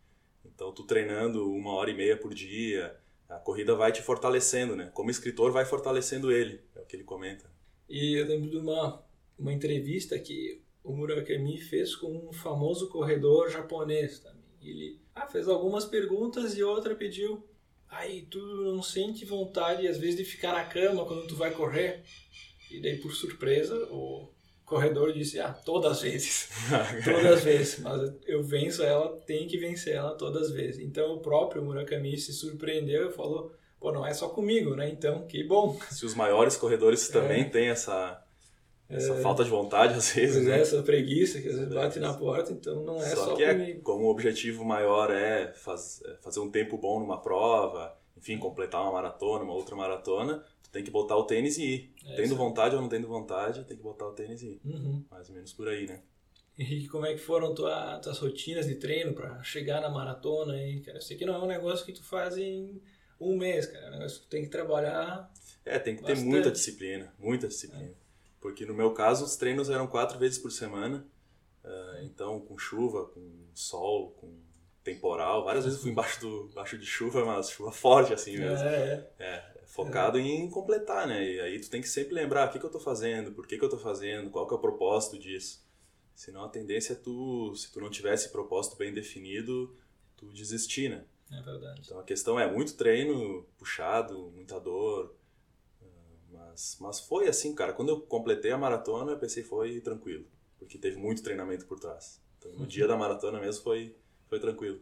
Então, 0.45 0.73
tu 0.73 0.83
treinando 0.83 1.49
uma 1.49 1.73
hora 1.75 1.93
e 1.93 1.95
meia 1.95 2.17
por 2.17 2.35
dia, 2.35 2.99
a 3.29 3.37
corrida 3.37 3.75
vai 3.75 3.93
te 3.93 4.03
fortalecendo. 4.03 4.77
Né? 4.77 4.91
Como 4.95 5.11
escritor, 5.11 5.53
vai 5.53 5.65
fortalecendo 5.65 6.33
ele, 6.33 6.61
é 6.75 6.81
o 6.81 6.85
que 6.85 6.97
ele 6.97 7.05
comenta. 7.05 7.51
E 7.89 8.19
eu 8.19 8.27
lembro 8.27 8.51
de 8.51 8.57
uma, 8.57 9.05
uma 9.39 9.53
entrevista 9.53 10.19
que 10.19 10.63
o 10.83 10.93
Murakami 10.93 11.59
fez 11.59 11.95
com 11.97 12.29
um 12.29 12.33
famoso 12.33 12.89
corredor 12.89 13.51
japonês 13.51 14.19
também. 14.21 14.45
Ele 14.63 15.01
ah, 15.15 15.27
fez 15.27 15.49
algumas 15.49 15.85
perguntas 15.85 16.57
e 16.57 16.63
outra 16.63 16.95
pediu. 16.95 17.47
Aí 17.89 18.23
tu 18.23 18.39
não 18.39 18.83
sente 18.83 19.25
vontade, 19.25 19.87
às 19.87 19.99
vezes, 19.99 20.17
de 20.17 20.25
ficar 20.25 20.53
na 20.53 20.65
cama 20.65 21.07
quando 21.07 21.27
tu 21.27 21.37
vai 21.37 21.53
correr? 21.53 22.03
E 22.71 22.81
daí, 22.81 22.99
por 22.99 23.13
surpresa, 23.13 23.77
o 23.91 24.29
corredor 24.65 25.13
disse: 25.13 25.39
Ah, 25.39 25.53
todas 25.53 25.93
as 25.93 26.03
vezes. 26.03 26.49
todas 27.05 27.27
as 27.27 27.45
vezes. 27.45 27.79
Mas 27.81 28.13
eu 28.27 28.43
venço 28.43 28.83
ela, 28.83 29.17
tem 29.27 29.47
que 29.47 29.59
vencer 29.59 29.95
ela 29.95 30.15
todas 30.17 30.49
as 30.49 30.51
vezes. 30.51 30.81
Então, 30.81 31.15
o 31.15 31.21
próprio 31.21 31.63
Murakami 31.63 32.17
se 32.19 32.33
surpreendeu 32.33 33.09
e 33.09 33.13
falou: 33.13 33.53
Pô, 33.79 33.93
não 33.93 34.07
é 34.07 34.15
só 34.15 34.29
comigo, 34.29 34.75
né? 34.75 34.89
Então, 34.89 35.27
que 35.27 35.45
bom. 35.45 35.79
Se 35.91 36.07
os 36.07 36.15
maiores 36.15 36.57
corredores 36.57 37.09
também 37.09 37.43
é. 37.43 37.49
têm 37.49 37.69
essa 37.69 38.21
essa 38.89 39.15
é, 39.15 39.21
falta 39.23 39.43
de 39.43 39.51
vontade, 39.51 39.95
às 39.95 40.13
vezes, 40.13 40.45
né? 40.45 40.61
Essa 40.61 40.83
preguiça 40.83 41.41
que 41.41 41.49
às 41.49 41.57
vezes 41.57 41.73
bate 41.73 41.99
na 41.99 42.13
porta, 42.13 42.53
então 42.53 42.85
não 42.85 42.97
é 42.97 43.09
só, 43.15 43.27
só 43.27 43.35
que 43.35 43.43
é, 43.43 43.75
como 43.83 44.05
o 44.05 44.11
objetivo 44.11 44.65
maior 44.65 45.11
é, 45.11 45.53
faz, 45.55 46.03
é 46.05 46.17
fazer 46.23 46.41
um 46.41 46.51
tempo 46.51 46.77
bom 46.77 47.01
numa 47.01 47.21
prova, 47.21 47.97
enfim, 48.17 48.39
completar 48.39 48.83
uma 48.83 48.93
maratona, 48.93 49.45
uma 49.45 49.55
outra 49.55 49.77
maratona, 49.77 50.45
tu 50.63 50.71
tem 50.71 50.83
que 50.85 50.91
botar 50.91 51.17
o 51.17 51.25
tênis 51.25 51.59
e 51.59 51.65
ir. 51.65 51.95
É, 52.07 52.17
tendo 52.17 52.37
vontade 52.37 52.75
ou 52.75 52.81
não 52.81 52.89
tendo 52.89 53.09
vontade, 53.09 53.65
tem 53.65 53.77
que 53.77 53.83
botar 53.83 54.07
o 54.07 54.13
tênis 54.13 54.43
e 54.43 54.47
ir. 54.47 54.61
Uhum. 54.65 55.05
Mais 55.11 55.29
ou 55.29 55.35
menos 55.35 55.53
por 55.53 55.69
aí, 55.69 55.87
né? 55.87 56.03
Henrique, 56.57 56.89
como 56.89 57.05
é 57.05 57.13
que 57.13 57.19
foram 57.19 57.53
tua, 57.53 57.99
tuas 57.99 58.19
rotinas 58.19 58.67
de 58.67 58.77
treino 58.77 59.13
para 59.13 59.43
chegar 59.43 59.81
na 59.81 59.89
maratona 59.89 60.55
aí, 60.55 60.81
cara? 60.81 60.99
Eu 60.99 61.03
sei 61.03 61.17
que 61.17 61.27
não 61.27 61.35
é 61.35 61.39
um 61.39 61.47
negócio 61.47 61.85
que 61.85 61.93
tu 61.93 62.05
faz 62.05 62.37
em 62.39 62.81
um 63.21 63.37
mês, 63.37 63.67
cara. 63.67 63.87
É 63.87 63.89
um 63.89 63.93
negócio 63.93 64.21
que 64.21 64.27
tu 64.27 64.31
tem 64.31 64.43
que 64.45 64.51
trabalhar. 64.51 65.33
É, 65.65 65.79
tem 65.79 65.97
que 65.97 66.03
bastante. 66.03 66.21
ter 66.21 66.29
muita 66.29 66.51
disciplina, 66.53 67.13
muita 67.19 67.49
disciplina. 67.49 67.91
É. 67.91 68.05
Porque 68.41 68.65
no 68.65 68.75
meu 68.75 68.93
caso, 68.93 69.25
os 69.25 69.37
treinos 69.37 69.69
eram 69.69 69.87
quatro 69.87 70.19
vezes 70.19 70.39
por 70.39 70.53
semana. 70.53 71.05
Uh, 71.65 72.05
então, 72.05 72.39
com 72.41 72.59
chuva, 72.59 73.07
com 73.07 73.49
sol, 73.55 74.11
com 74.21 74.24
temporal. 74.85 75.45
Várias 75.45 75.65
vezes 75.65 75.81
fui 75.81 75.91
embaixo, 75.91 76.21
do, 76.21 76.49
embaixo 76.53 76.79
de 76.79 76.87
chuva, 76.87 77.25
mas 77.25 77.51
chuva 77.51 77.73
forte 77.73 78.13
assim 78.13 78.37
mesmo. 78.37 78.65
É, 78.69 79.09
é. 79.19 79.25
é 79.25 79.55
focado 79.67 80.19
é. 80.19 80.21
em 80.21 80.49
completar, 80.49 81.09
né? 81.09 81.25
E 81.25 81.41
aí 81.41 81.59
tu 81.59 81.69
tem 81.69 81.81
que 81.81 81.89
sempre 81.89 82.15
lembrar 82.15 82.49
o 82.49 82.53
que, 82.53 82.61
que 82.61 82.65
eu 82.65 82.71
tô 82.71 82.79
fazendo, 82.79 83.33
por 83.33 83.47
que, 83.47 83.59
que 83.59 83.65
eu 83.65 83.69
tô 83.69 83.79
fazendo, 83.79 84.31
qual 84.31 84.47
que 84.47 84.55
é 84.55 84.57
o 84.57 84.61
propósito 84.61 85.19
disso. 85.19 85.65
Senão 86.15 86.45
a 86.45 86.49
tendência 86.49 86.93
é 86.93 86.97
tu, 86.97 87.53
se 87.57 87.73
tu 87.73 87.81
não 87.81 87.91
tivesse 87.91 88.31
propósito 88.31 88.77
bem 88.77 88.95
definido, 88.95 89.77
tu 90.17 90.27
desistir, 90.27 90.89
né? 90.89 91.05
É 91.33 91.43
verdade. 91.43 91.81
Então 91.85 91.99
a 91.99 92.05
questão 92.05 92.39
é 92.39 92.49
muito 92.51 92.77
treino 92.77 93.45
puxado, 93.59 94.31
muita 94.31 94.61
dor, 94.61 95.17
mas, 96.31 96.77
mas 96.81 97.01
foi 97.01 97.27
assim, 97.27 97.53
cara. 97.55 97.73
Quando 97.73 97.89
eu 97.89 98.01
completei 98.03 98.53
a 98.53 98.59
maratona, 98.59 99.13
eu 99.13 99.19
pensei 99.19 99.43
foi 99.43 99.81
tranquilo, 99.81 100.25
porque 100.57 100.79
teve 100.79 100.97
muito 100.97 101.23
treinamento 101.23 101.67
por 101.67 101.81
trás. 101.81 102.23
Então, 102.39 102.53
no 102.53 102.67
dia 102.67 102.87
da 102.87 102.97
maratona 102.97 103.41
mesmo 103.41 103.65
foi, 103.65 103.97
foi 104.29 104.41
tranquilo. 104.41 104.81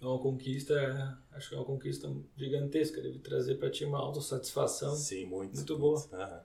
É 0.00 0.06
uma 0.06 0.18
conquista, 0.18 1.18
acho 1.32 1.48
que 1.48 1.54
é 1.54 1.58
uma 1.58 1.64
conquista 1.64 2.14
gigantesca, 2.36 3.00
deve 3.00 3.18
trazer 3.20 3.54
para 3.56 3.70
ti 3.70 3.84
uma 3.84 3.98
autossatisfação. 3.98 4.94
Sim, 4.94 5.26
muito. 5.26 5.54
Muito 5.54 5.78
boa. 5.78 5.98
Uhum. 5.98 6.40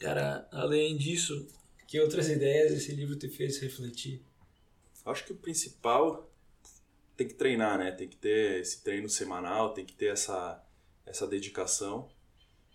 Cara, 0.00 0.48
além 0.50 0.96
disso, 0.96 1.46
que 1.86 2.00
outras 2.00 2.28
ideias 2.30 2.72
esse 2.72 2.92
livro 2.92 3.16
te 3.16 3.28
fez 3.28 3.58
refletir? 3.58 4.22
Acho 5.04 5.24
que 5.24 5.32
o 5.32 5.36
principal 5.36 6.30
tem 7.16 7.28
que 7.28 7.34
treinar, 7.34 7.78
né? 7.78 7.92
Tem 7.92 8.08
que 8.08 8.16
ter 8.16 8.60
esse 8.60 8.82
treino 8.82 9.08
semanal, 9.08 9.74
tem 9.74 9.84
que 9.84 9.92
ter 9.92 10.06
essa, 10.06 10.64
essa 11.04 11.26
dedicação 11.26 12.08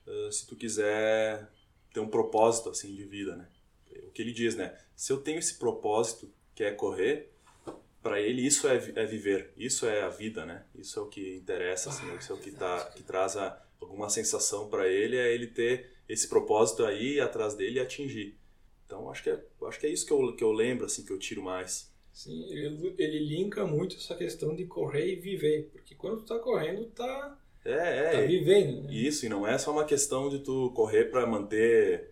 uh, 0.06 0.32
se 0.32 0.46
tu 0.46 0.56
quiser 0.56 1.50
ter 1.94 2.00
um 2.00 2.08
propósito 2.08 2.70
assim 2.70 2.94
de 2.94 3.06
vida, 3.06 3.36
né? 3.36 3.48
O 4.04 4.12
que 4.12 4.22
ele 4.22 4.34
diz, 4.34 4.56
né? 4.56 4.78
Se 4.96 5.12
eu 5.12 5.18
tenho 5.18 5.40
esse 5.40 5.56
propósito 5.56 6.32
que 6.54 6.64
é 6.64 6.72
correr, 6.72 7.32
para 8.06 8.22
ele 8.22 8.46
isso 8.46 8.68
é, 8.68 8.76
é 8.76 9.04
viver, 9.04 9.52
isso 9.58 9.88
é 9.88 10.04
a 10.04 10.10
vida, 10.10 10.46
né? 10.46 10.64
Isso 10.76 11.00
é 11.00 11.02
o 11.02 11.08
que 11.08 11.38
interessa, 11.38 11.90
assim, 11.90 12.06
isso 12.16 12.32
é 12.32 12.36
o 12.36 12.38
que 12.38 12.52
tá 12.52 12.92
que 12.96 13.02
traz 13.02 13.36
a, 13.36 13.60
alguma 13.82 14.12
sensação 14.12 14.70
para 14.70 14.88
ele, 14.88 15.18
é 15.18 15.34
ele 15.34 15.48
ter 15.48 15.90
esse 16.08 16.30
propósito 16.30 16.86
aí 16.86 17.20
atrás 17.20 17.56
dele 17.56 17.78
e 17.78 17.80
atingir. 17.80 18.38
Então 18.86 19.10
acho 19.10 19.24
que 19.24 19.32
é, 19.32 19.44
acho 19.64 19.80
que 19.80 19.88
é 19.88 19.90
isso 19.90 20.06
que 20.06 20.14
eu, 20.14 20.36
que 20.36 20.44
eu 20.44 20.52
lembro 20.52 20.86
assim 20.86 21.04
que 21.04 21.12
eu 21.12 21.18
tiro 21.18 21.42
mais. 21.42 21.92
Sim, 22.14 22.48
ele, 22.52 22.94
ele 22.96 23.20
linka 23.26 23.66
muito 23.66 23.96
essa 23.96 24.14
questão 24.14 24.56
de 24.56 24.66
correr 24.66 25.14
e 25.14 25.16
viver, 25.16 25.70
porque 25.72 25.96
quando 25.96 26.18
tu 26.18 26.26
tá 26.26 26.38
correndo, 26.38 26.86
tá 26.92 27.40
é, 27.66 27.72
é. 27.72 28.12
Tá 28.12 28.22
vivendo. 28.22 28.84
Né? 28.84 28.94
Isso, 28.94 29.26
e 29.26 29.30
não 29.30 29.48
é 29.48 29.58
só 29.58 29.72
uma 29.72 29.84
questão 29.84 30.30
de 30.30 30.38
tu 30.38 30.70
correr 30.76 31.06
para 31.06 31.26
manter 31.26 32.12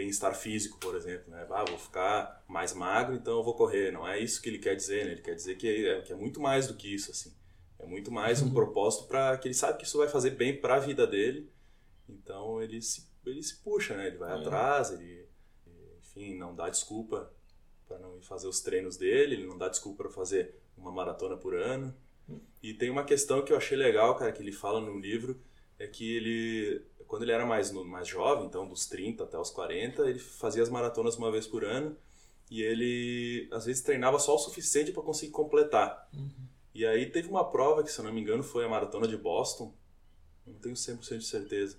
bem-estar 0.00 0.34
físico, 0.34 0.78
por 0.78 0.96
exemplo, 0.96 1.30
né? 1.30 1.46
Ah, 1.50 1.64
vou 1.68 1.78
ficar 1.78 2.42
mais 2.48 2.72
magro, 2.72 3.14
então 3.14 3.36
eu 3.36 3.44
vou 3.44 3.54
correr. 3.54 3.92
Não 3.92 4.08
é 4.08 4.18
isso 4.18 4.40
que 4.40 4.48
ele 4.48 4.58
quer 4.58 4.74
dizer, 4.74 5.04
né? 5.04 5.12
Ele 5.12 5.20
quer 5.20 5.34
dizer 5.34 5.56
que 5.56 5.86
é, 5.86 6.00
que 6.00 6.10
é 6.10 6.16
muito 6.16 6.40
mais 6.40 6.66
do 6.66 6.74
que 6.74 6.92
isso, 6.92 7.10
assim. 7.10 7.34
É 7.78 7.84
muito 7.84 8.10
mais 8.10 8.40
um 8.40 8.46
uhum. 8.46 8.54
propósito 8.54 9.06
para 9.06 9.36
que 9.36 9.48
ele 9.48 9.54
sabe 9.54 9.76
que 9.76 9.84
isso 9.84 9.98
vai 9.98 10.08
fazer 10.08 10.30
bem 10.30 10.58
para 10.58 10.76
a 10.76 10.78
vida 10.78 11.06
dele. 11.06 11.50
Então 12.08 12.62
ele 12.62 12.80
se 12.80 13.08
ele 13.26 13.42
se 13.42 13.58
puxa, 13.58 13.94
né? 13.94 14.06
Ele 14.06 14.16
vai 14.16 14.32
É. 14.32 14.40
atrás, 14.40 14.90
ele, 14.90 15.28
enfim, 15.98 16.34
não 16.34 16.54
dá 16.54 16.70
desculpa 16.70 17.30
para 17.86 17.98
não 17.98 18.16
ir 18.16 18.22
fazer 18.22 18.48
os 18.48 18.60
treinos 18.60 18.96
dele, 18.96 19.34
ele 19.34 19.46
não 19.46 19.58
dá 19.58 19.68
desculpa 19.68 20.04
para 20.04 20.12
fazer 20.12 20.54
uma 20.76 20.90
maratona 20.90 21.36
por 21.36 21.54
ano. 21.54 21.94
E 22.62 22.72
tem 22.72 22.88
uma 22.88 23.04
questão 23.04 23.44
que 23.44 23.52
eu 23.52 23.56
achei 23.56 23.76
legal, 23.76 24.16
cara, 24.16 24.32
que 24.32 24.40
ele 24.40 24.52
fala 24.52 24.80
no 24.80 24.98
livro, 24.98 25.38
é 25.80 25.86
que 25.88 26.16
ele, 26.16 26.82
quando 27.08 27.22
ele 27.22 27.32
era 27.32 27.44
mais, 27.44 27.72
mais 27.72 28.06
jovem, 28.06 28.46
então 28.46 28.68
dos 28.68 28.86
30 28.86 29.24
até 29.24 29.36
os 29.38 29.50
40, 29.50 30.08
ele 30.08 30.18
fazia 30.18 30.62
as 30.62 30.68
maratonas 30.68 31.16
uma 31.16 31.32
vez 31.32 31.46
por 31.46 31.64
ano 31.64 31.96
e 32.50 32.62
ele, 32.62 33.48
às 33.50 33.64
vezes, 33.64 33.82
treinava 33.82 34.18
só 34.18 34.34
o 34.34 34.38
suficiente 34.38 34.92
para 34.92 35.02
conseguir 35.02 35.32
completar. 35.32 36.08
E 36.74 36.84
aí 36.86 37.06
teve 37.06 37.28
uma 37.28 37.50
prova 37.50 37.82
que, 37.82 37.90
se 37.90 37.98
eu 37.98 38.04
não 38.04 38.12
me 38.12 38.20
engano, 38.20 38.42
foi 38.42 38.64
a 38.64 38.68
maratona 38.68 39.08
de 39.08 39.16
Boston, 39.16 39.74
não 40.46 40.54
tenho 40.54 40.74
100% 40.74 41.18
de 41.18 41.24
certeza, 41.26 41.76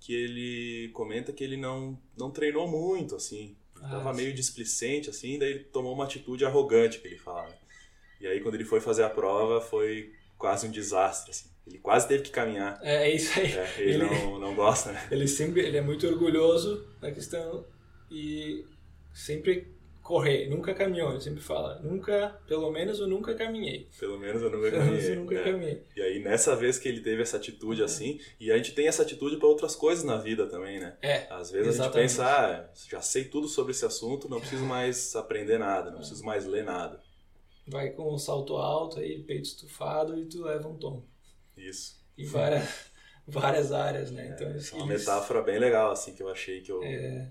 que 0.00 0.14
ele 0.14 0.90
comenta 0.92 1.32
que 1.32 1.42
ele 1.44 1.56
não, 1.56 1.98
não 2.16 2.30
treinou 2.30 2.66
muito, 2.68 3.14
assim, 3.16 3.56
Ah, 3.76 3.88
tava 3.88 4.12
meio 4.12 4.32
displicente, 4.34 5.10
assim, 5.10 5.38
daí 5.38 5.50
ele 5.50 5.64
tomou 5.64 5.92
uma 5.94 6.04
atitude 6.04 6.44
arrogante, 6.44 6.98
que 7.00 7.08
ele 7.08 7.18
fala. 7.18 7.48
né? 7.48 7.58
E 8.20 8.26
aí, 8.26 8.40
quando 8.40 8.54
ele 8.54 8.64
foi 8.64 8.80
fazer 8.80 9.02
a 9.04 9.10
prova, 9.10 9.60
foi 9.60 10.12
quase 10.42 10.66
um 10.66 10.70
desastre, 10.70 11.30
assim. 11.30 11.48
Ele 11.64 11.78
quase 11.78 12.08
teve 12.08 12.24
que 12.24 12.30
caminhar. 12.30 12.80
É, 12.82 13.08
é 13.08 13.14
isso 13.14 13.38
aí. 13.38 13.52
É, 13.52 13.74
ele 13.78 13.90
Ele- 13.94 13.98
não, 14.04 14.40
não 14.40 14.54
gosta, 14.56 14.90
né? 14.90 15.06
Ele 15.12 15.28
sempre 15.28 15.60
ele 15.62 15.76
é 15.76 15.80
muito 15.80 16.04
orgulhoso 16.06 16.84
da 17.00 17.12
questão 17.12 17.64
e 18.10 18.64
sempre 19.14 19.72
correr, 20.02 20.48
nunca 20.50 20.74
caminhou, 20.74 21.12
ele 21.12 21.20
sempre 21.20 21.40
fala, 21.40 21.78
nunca, 21.80 22.36
pelo 22.48 22.72
menos 22.72 22.98
eu 22.98 23.06
nunca 23.06 23.36
caminhei. 23.36 23.88
Pelo 24.00 24.18
menos 24.18 24.42
eu 24.42 24.50
nunca 24.50 24.68
Pelo 24.68 24.82
caminhei. 24.84 25.12
eu 25.12 25.16
nunca 25.20 25.34
né? 25.36 25.42
caminhei. 25.44 25.82
E 25.96 26.02
aí, 26.02 26.18
nessa 26.18 26.56
vez 26.56 26.76
que 26.76 26.88
ele 26.88 27.00
teve 27.00 27.22
essa 27.22 27.36
atitude 27.36 27.84
assim, 27.84 28.18
e 28.40 28.50
a 28.50 28.56
gente 28.56 28.72
tem 28.74 28.88
essa 28.88 29.02
atitude 29.02 29.36
para 29.36 29.46
outras 29.46 29.76
coisas 29.76 30.02
na 30.02 30.16
vida 30.18 30.44
também, 30.48 30.80
né? 30.80 30.96
É, 31.00 31.28
Às 31.30 31.52
vezes 31.52 31.68
a 31.78 31.84
gente 31.84 31.96
Exatamente. 31.96 32.08
pensa, 32.08 32.26
ah, 32.26 32.68
já 32.90 33.00
sei 33.00 33.26
tudo 33.26 33.46
sobre 33.46 33.70
esse 33.70 33.84
assunto, 33.86 34.28
não 34.28 34.40
preciso 34.40 34.64
mais 34.66 35.14
aprender 35.14 35.58
nada, 35.58 35.92
não 35.92 35.98
preciso 35.98 36.24
mais 36.24 36.44
ler 36.46 36.64
nada. 36.64 37.00
Vai 37.66 37.90
com 37.90 38.12
um 38.14 38.18
salto 38.18 38.56
alto 38.56 38.98
aí, 38.98 39.22
peito 39.22 39.44
estufado 39.46 40.18
e 40.18 40.26
tu 40.26 40.42
leva 40.42 40.68
um 40.68 40.76
tombo. 40.76 41.06
Isso. 41.56 42.02
Em 42.16 42.24
várias, 42.24 42.68
várias 43.26 43.72
áreas, 43.72 44.10
né? 44.10 44.28
Então, 44.34 44.48
Essa 44.50 44.74
é 44.76 44.78
uma 44.82 44.92
eles- 44.92 45.00
metáfora 45.00 45.42
bem 45.42 45.58
legal, 45.58 45.90
assim, 45.90 46.14
que 46.14 46.22
eu 46.22 46.28
achei 46.28 46.60
que 46.60 46.72
eu... 46.72 46.82
É, 46.82 47.30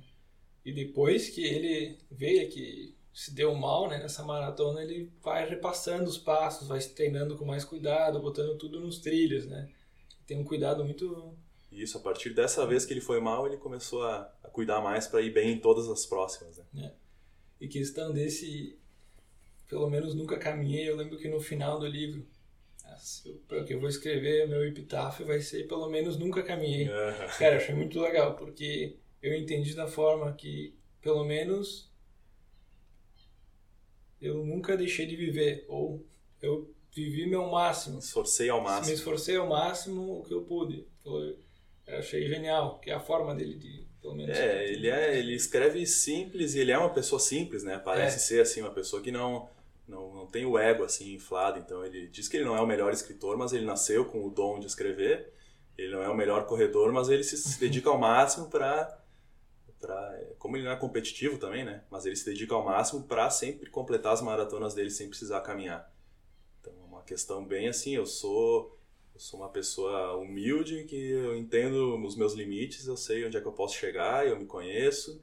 e 0.63 0.71
depois 0.71 1.29
que 1.29 1.43
ele 1.43 1.97
veio 2.09 2.50
que 2.50 2.95
se 3.13 3.33
deu 3.33 3.53
mal 3.55 3.89
né, 3.89 3.97
nessa 3.97 4.23
maratona, 4.23 4.81
ele 4.81 5.11
vai 5.21 5.47
repassando 5.50 6.05
os 6.09 6.17
passos, 6.17 6.67
vai 6.67 6.79
se 6.79 6.93
treinando 6.93 7.35
com 7.35 7.43
mais 7.43 7.65
cuidado, 7.65 8.21
botando 8.21 8.57
tudo 8.57 8.79
nos 8.79 9.00
trilhos, 9.00 9.45
né? 9.47 9.69
Tem 10.25 10.38
um 10.39 10.43
cuidado 10.45 10.85
muito... 10.85 11.35
E 11.71 11.81
Isso, 11.81 11.97
a 11.97 12.01
partir 12.01 12.33
dessa 12.33 12.65
vez 12.65 12.85
que 12.85 12.93
ele 12.93 13.01
foi 13.01 13.19
mal, 13.19 13.47
ele 13.47 13.57
começou 13.57 14.03
a, 14.03 14.31
a 14.43 14.50
cuidar 14.50 14.81
mais 14.81 15.07
para 15.07 15.21
ir 15.21 15.31
bem 15.33 15.53
em 15.53 15.59
todas 15.59 15.89
as 15.89 16.05
próximas, 16.05 16.61
né? 16.73 16.93
E 17.59 17.67
questão 17.67 18.13
desse... 18.13 18.79
Pelo 19.72 19.90
menos 19.90 20.13
nunca 20.13 20.38
caminhei, 20.38 20.90
eu 20.90 20.98
lembro 20.98 21.18
que 21.18 21.30
no 21.30 21.40
final 21.40 21.80
do 21.80 21.88
livro, 21.88 22.28
o 23.50 23.63
que 23.63 23.74
eu 23.74 23.80
vou 23.80 23.88
escrever, 23.88 24.46
meu 24.46 24.68
epitáfio 24.68 25.25
vai 25.25 25.40
ser 25.40 25.66
pelo 25.66 25.90
menos 25.90 26.20
nunca 26.20 26.44
caminhei. 26.44 26.90
Cara, 27.40 27.56
achei 27.56 27.74
muito 27.74 27.98
legal, 28.01 28.36
porque 28.36 28.98
eu 29.24 29.34
entendi 29.34 29.74
da 29.74 29.88
forma 29.88 30.34
que, 30.34 30.75
pelo 31.01 31.24
menos, 31.24 31.90
eu 34.22 34.44
nunca 34.46 34.75
deixei 34.75 35.06
de 35.06 35.16
viver, 35.16 35.63
ou 35.70 36.06
eu 36.42 36.70
vivi 36.94 37.25
meu 37.25 37.48
máximo. 37.50 38.00
Esforcei 38.00 38.50
ao 38.50 38.60
Me 38.60 38.66
máximo. 38.68 38.94
esforcei 38.94 39.38
ao 39.38 39.48
máximo 39.48 40.20
o 40.20 40.24
que 40.24 40.34
eu 40.34 40.42
pude. 40.42 40.86
Eu 41.06 41.38
achei 41.98 42.28
genial, 42.28 42.78
que 42.80 42.92
é 42.92 42.94
a 42.94 43.00
forma 43.00 43.34
dele 43.34 43.56
de, 43.56 43.86
pelo 44.01 44.16
menos... 44.16 44.38
É, 44.38 44.68
ele 44.70 44.90
é, 44.90 45.18
ele 45.18 45.34
escreve 45.34 45.86
simples 45.88 46.56
e 46.56 46.60
ele 46.60 46.72
é 46.74 46.78
uma 46.78 46.94
pessoa 46.94 47.22
simples, 47.22 47.63
né? 47.63 47.78
Parece 47.80 48.18
É. 48.18 48.20
ser 48.20 48.42
assim 48.42 48.60
uma 48.62 48.72
pessoa 48.72 49.01
que 49.01 49.12
não, 49.12 49.50
não 49.91 50.15
não 50.15 50.25
tem 50.25 50.45
o 50.45 50.57
ego 50.57 50.83
assim 50.83 51.13
inflado. 51.13 51.60
Então 51.60 51.86
ele 51.86 52.07
diz 52.07 52.27
que 52.27 52.38
ele 52.38 52.45
não 52.45 52.55
é 52.55 52.62
o 52.62 52.65
melhor 52.67 52.91
escritor, 52.91 53.38
mas 53.38 53.53
ele 53.53 53.65
nasceu 53.65 54.05
com 54.05 54.25
o 54.25 54.31
dom 54.31 54.60
de 54.60 54.65
escrever. 54.65 55.33
Ele 55.77 55.91
não 55.91 56.01
é 56.01 56.10
o 56.10 56.15
melhor 56.15 56.45
corredor, 56.45 56.91
mas 56.91 57.10
ele 57.10 57.24
se, 57.24 57.60
dedica 57.60 57.89
ao 57.89 57.98
máximo 57.98 58.50
para 58.50 59.00
para 59.79 60.19
como 60.38 60.55
ele 60.55 60.65
não 60.65 60.71
é 60.71 60.75
competitivo 60.75 61.38
também, 61.38 61.63
né? 61.65 61.83
Mas 61.89 62.05
ele 62.05 62.15
se 62.15 62.25
dedica 62.25 62.53
ao 62.55 62.63
máximo 62.63 63.03
para 63.03 63.29
sempre 63.29 63.69
completar 63.69 64.13
as 64.13 64.21
maratonas 64.21 64.74
dele 64.74 64.89
sem 64.91 65.10
precisar 65.10 65.41
caminhar. 65.41 65.91
Então 66.60 66.74
é 66.81 66.86
uma 66.86 67.03
questão 67.03 67.43
bem 67.45 67.67
assim, 67.67 67.95
eu 67.95 68.05
sou 68.05 68.77
eu 69.13 69.19
sou 69.19 69.39
uma 69.39 69.50
pessoa 69.50 70.15
humilde 70.17 70.86
que 70.86 70.95
eu 70.95 71.36
entendo 71.36 71.98
os 72.05 72.15
meus 72.15 72.33
limites, 72.33 72.88
eu 72.88 72.95
sei 72.95 73.25
onde 73.25 73.38
é 73.38 73.41
que 73.41 73.48
eu 73.48 73.51
posso 73.51 73.75
chegar, 73.75 74.27
eu 74.27 74.38
me 74.38 74.45
conheço. 74.45 75.21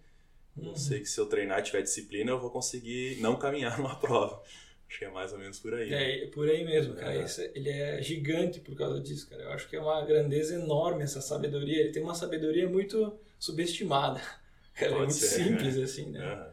Eu 0.61 0.69
Uhum. 0.71 0.77
sei 0.77 1.01
que 1.01 1.07
se 1.07 1.21
eu 1.21 1.27
treinar 1.27 1.61
e 1.61 1.63
tiver 1.63 1.83
disciplina, 1.83 2.31
eu 2.31 2.41
vou 2.41 2.51
conseguir 2.51 3.21
não 3.21 3.37
caminhar 3.37 3.77
numa 3.79 3.97
prova. 3.99 4.43
Acho 4.89 4.99
que 5.01 5.05
é 5.05 5.11
mais 5.11 5.33
ou 5.33 5.39
menos 5.39 5.59
por 5.59 5.75
aí. 5.75 5.91
né? 5.91 6.03
É, 6.03 6.25
é 6.25 6.27
por 6.29 6.49
aí 6.49 6.65
mesmo, 6.65 6.95
cara. 6.95 7.15
É. 7.15 7.23
Esse- 7.25 7.51
ele 7.55 7.69
é 7.69 8.01
gigante 8.03 8.61
por 8.61 8.75
causa 8.75 9.01
disso, 9.01 9.29
cara. 9.29 9.43
Eu 9.43 9.51
acho 9.53 9.69
que 9.69 9.77
é 9.77 9.81
uma 9.81 10.03
grandeza 10.05 10.55
enorme 10.55 11.03
essa 11.03 11.21
sabedoria. 11.21 11.81
Ele 11.81 11.93
tem 11.93 12.03
uma 12.03 12.15
sabedoria 12.15 12.69
muito 12.69 13.19
subestimada. 13.39 14.21
Cara, 14.75 14.93
é 14.93 14.95
Pode 14.95 15.07
muito 15.07 15.13
ser, 15.15 15.43
simples, 15.45 15.77
assim, 15.77 16.07
né? 16.11 16.21
Aham. 16.25 16.53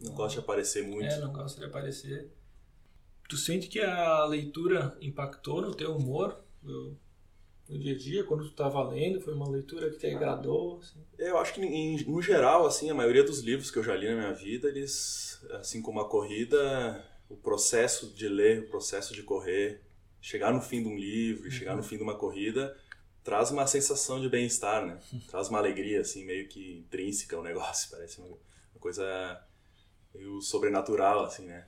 Não 0.00 0.12
gosto 0.14 0.34
de 0.34 0.40
aparecer 0.40 0.82
muito. 0.82 1.12
É, 1.12 1.18
não 1.18 1.32
gosta 1.32 1.60
de 1.60 1.66
aparecer. 1.66 2.28
Tu 3.28 3.36
sente 3.36 3.68
que 3.68 3.80
a 3.80 4.24
leitura 4.26 4.96
impactou 5.00 5.62
no 5.62 5.74
teu 5.74 5.94
humor 5.96 6.42
no, 6.62 6.98
no 7.68 7.78
dia 7.78 7.94
a 7.94 7.98
dia, 7.98 8.24
quando 8.24 8.44
tu 8.44 8.54
tava 8.54 8.82
lendo? 8.88 9.20
Foi 9.20 9.34
uma 9.34 9.48
leitura 9.48 9.90
que 9.90 9.98
te 9.98 10.06
agradou? 10.06 10.78
Assim? 10.80 10.98
Eu 11.18 11.38
acho 11.38 11.54
que, 11.54 11.60
em- 11.62 12.04
no 12.04 12.20
geral, 12.20 12.66
assim, 12.66 12.90
a 12.90 12.94
maioria 12.94 13.24
dos 13.24 13.40
livros 13.40 13.70
que 13.70 13.78
eu 13.78 13.82
já 13.84 13.94
li 13.96 14.08
na 14.08 14.14
minha 14.16 14.32
vida, 14.32 14.68
eles, 14.68 15.44
assim 15.52 15.80
como 15.80 16.00
a 16.00 16.08
corrida, 16.08 17.04
o 17.28 17.36
processo 17.36 18.12
de 18.14 18.28
ler, 18.28 18.60
o 18.64 18.68
processo 18.68 19.14
de 19.14 19.22
correr, 19.22 19.80
chegar 20.20 20.52
no 20.52 20.60
fim 20.60 20.82
de 20.82 20.88
um 20.88 20.96
livro 20.96 21.46
e 21.48 21.50
chegar 21.50 21.76
no 21.76 21.82
fim 21.82 21.96
de 21.96 22.02
uma 22.02 22.16
corrida, 22.16 22.76
traz 23.22 23.50
uma 23.50 23.66
sensação 23.66 24.20
de 24.20 24.28
bem-estar, 24.28 24.84
né? 24.86 24.98
Traz 25.30 25.48
uma 25.48 25.58
alegria, 25.58 26.00
assim, 26.00 26.24
meio 26.24 26.46
que 26.48 26.78
intrínseca 26.78 27.36
ao 27.36 27.42
negócio, 27.42 27.88
parece 27.96 28.18
uma, 28.20 28.28
uma 28.28 28.80
coisa 28.80 29.42
meio 30.14 30.40
sobrenatural, 30.40 31.24
assim, 31.24 31.46
né? 31.46 31.66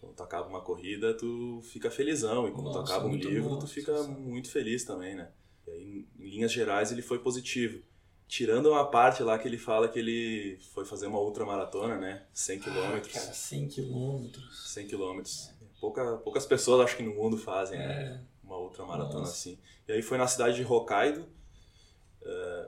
Quando 0.00 0.14
tu 0.14 0.22
acaba 0.22 0.48
uma 0.48 0.62
corrida, 0.62 1.12
tu 1.14 1.60
fica 1.62 1.90
felizão, 1.90 2.48
e 2.48 2.52
quando 2.52 2.70
tu 2.72 2.78
Nossa, 2.78 2.92
acaba 2.94 3.06
um 3.08 3.14
livro, 3.14 3.50
bom, 3.50 3.58
tu 3.58 3.66
fica 3.66 4.02
muito 4.04 4.50
feliz 4.50 4.82
também, 4.84 5.14
né? 5.14 5.30
E 5.66 5.70
aí, 5.70 6.06
em 6.18 6.28
linhas 6.30 6.50
gerais, 6.52 6.90
ele 6.90 7.02
foi 7.02 7.18
positivo. 7.18 7.82
Tirando 8.26 8.70
uma 8.70 8.88
parte 8.90 9.22
lá 9.22 9.38
que 9.38 9.46
ele 9.46 9.58
fala 9.58 9.88
que 9.88 9.98
ele 9.98 10.58
foi 10.72 10.84
fazer 10.84 11.06
uma 11.06 11.18
ultramaratona, 11.20 11.98
né? 11.98 12.24
100 12.32 12.56
Ah, 12.58 12.62
quilômetros. 12.62 13.12
cara, 13.12 13.32
100 13.32 13.68
quilômetros. 13.68 14.72
100 14.72 14.86
quilômetros. 14.86 15.50
Pouca, 15.80 16.16
poucas 16.18 16.46
pessoas, 16.46 16.80
acho 16.84 16.96
que 16.96 17.02
no 17.02 17.14
mundo 17.14 17.36
fazem, 17.36 17.78
né? 17.78 18.02
É. 18.02 18.20
Uma 18.46 18.56
ultramaratona 18.58 19.20
Nossa. 19.20 19.32
assim. 19.32 19.58
E 19.86 19.92
aí 19.92 20.00
foi 20.02 20.16
na 20.16 20.26
cidade 20.26 20.56
de 20.56 20.64
Hokkaido. 20.64 21.26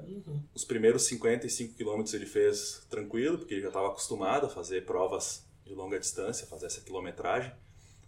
Uhum. 0.07 0.43
Os 0.55 0.65
primeiros 0.65 1.03
55 1.05 1.75
quilômetros 1.75 2.13
ele 2.15 2.27
fez 2.27 2.85
tranquilo, 2.91 3.39
porque 3.39 3.55
ele 3.55 3.63
já 3.63 3.69
estava 3.69 3.89
acostumado 3.89 4.47
a 4.47 4.49
fazer 4.49 4.85
provas 4.85 5.47
de 5.65 5.75
longa 5.75 5.99
distância, 5.99 6.47
fazer 6.47 6.67
essa 6.67 6.81
quilometragem. 6.81 7.53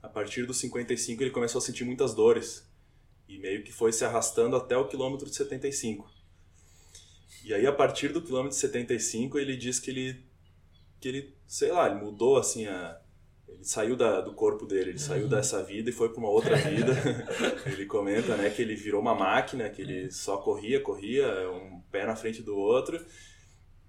A 0.02 0.08
partir 0.08 0.46
dos 0.46 0.58
55 0.58 1.22
ele 1.22 1.30
começou 1.30 1.58
a 1.58 1.62
sentir 1.62 1.84
muitas 1.84 2.14
dores 2.14 2.68
e 3.28 3.38
meio 3.38 3.62
que 3.64 3.72
foi 3.72 3.92
se 3.92 4.04
arrastando 4.04 4.56
até 4.56 4.76
o 4.76 4.86
quilômetro 4.86 5.28
de 5.28 5.34
75. 5.34 6.10
E 7.44 7.54
aí 7.54 7.66
a 7.66 7.72
partir 7.72 8.12
do 8.12 8.22
quilômetro 8.22 8.54
de 8.54 8.60
75 8.60 9.38
ele 9.38 9.56
diz 9.56 9.78
que 9.78 9.90
ele 9.90 10.24
que 11.00 11.08
ele, 11.08 11.36
sei 11.46 11.70
lá, 11.70 11.86
ele 11.86 12.02
mudou 12.02 12.38
assim 12.38 12.66
a 12.66 13.00
ele 13.46 13.64
saiu 13.64 13.94
da, 13.94 14.20
do 14.20 14.32
corpo 14.32 14.66
dele, 14.66 14.90
ele 14.90 14.98
saiu 14.98 15.28
dessa 15.28 15.62
vida 15.62 15.90
e 15.90 15.92
foi 15.92 16.08
para 16.08 16.18
uma 16.18 16.30
outra 16.30 16.56
vida. 16.56 16.92
ele 17.66 17.86
comenta, 17.86 18.36
né, 18.36 18.50
que 18.50 18.62
ele 18.62 18.74
virou 18.74 19.00
uma 19.00 19.14
máquina, 19.14 19.68
que 19.68 19.82
ele 19.82 20.10
só 20.10 20.38
corria, 20.38 20.80
corria, 20.80 21.26
um 21.50 21.80
pé 21.90 22.06
na 22.06 22.16
frente 22.16 22.42
do 22.42 22.56
outro. 22.56 23.04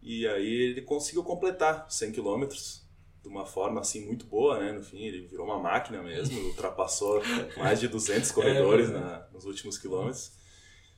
E 0.02 0.28
aí 0.28 0.46
ele 0.46 0.82
conseguiu 0.82 1.24
completar 1.24 1.90
100 1.90 2.12
quilômetros 2.12 2.85
de 3.26 3.30
uma 3.30 3.46
forma 3.46 3.82
assim 3.82 4.06
muito 4.06 4.26
boa, 4.26 4.60
né? 4.60 4.72
No 4.72 4.84
fim, 4.84 5.04
ele 5.04 5.26
virou 5.26 5.46
uma 5.46 5.58
máquina 5.60 6.02
mesmo, 6.04 6.40
ultrapassou 6.48 7.22
mais 7.58 7.80
de 7.80 7.88
200 7.88 8.32
corredores 8.32 8.90
na, 8.92 9.28
nos 9.34 9.46
últimos 9.46 9.78
quilômetros. 9.80 10.32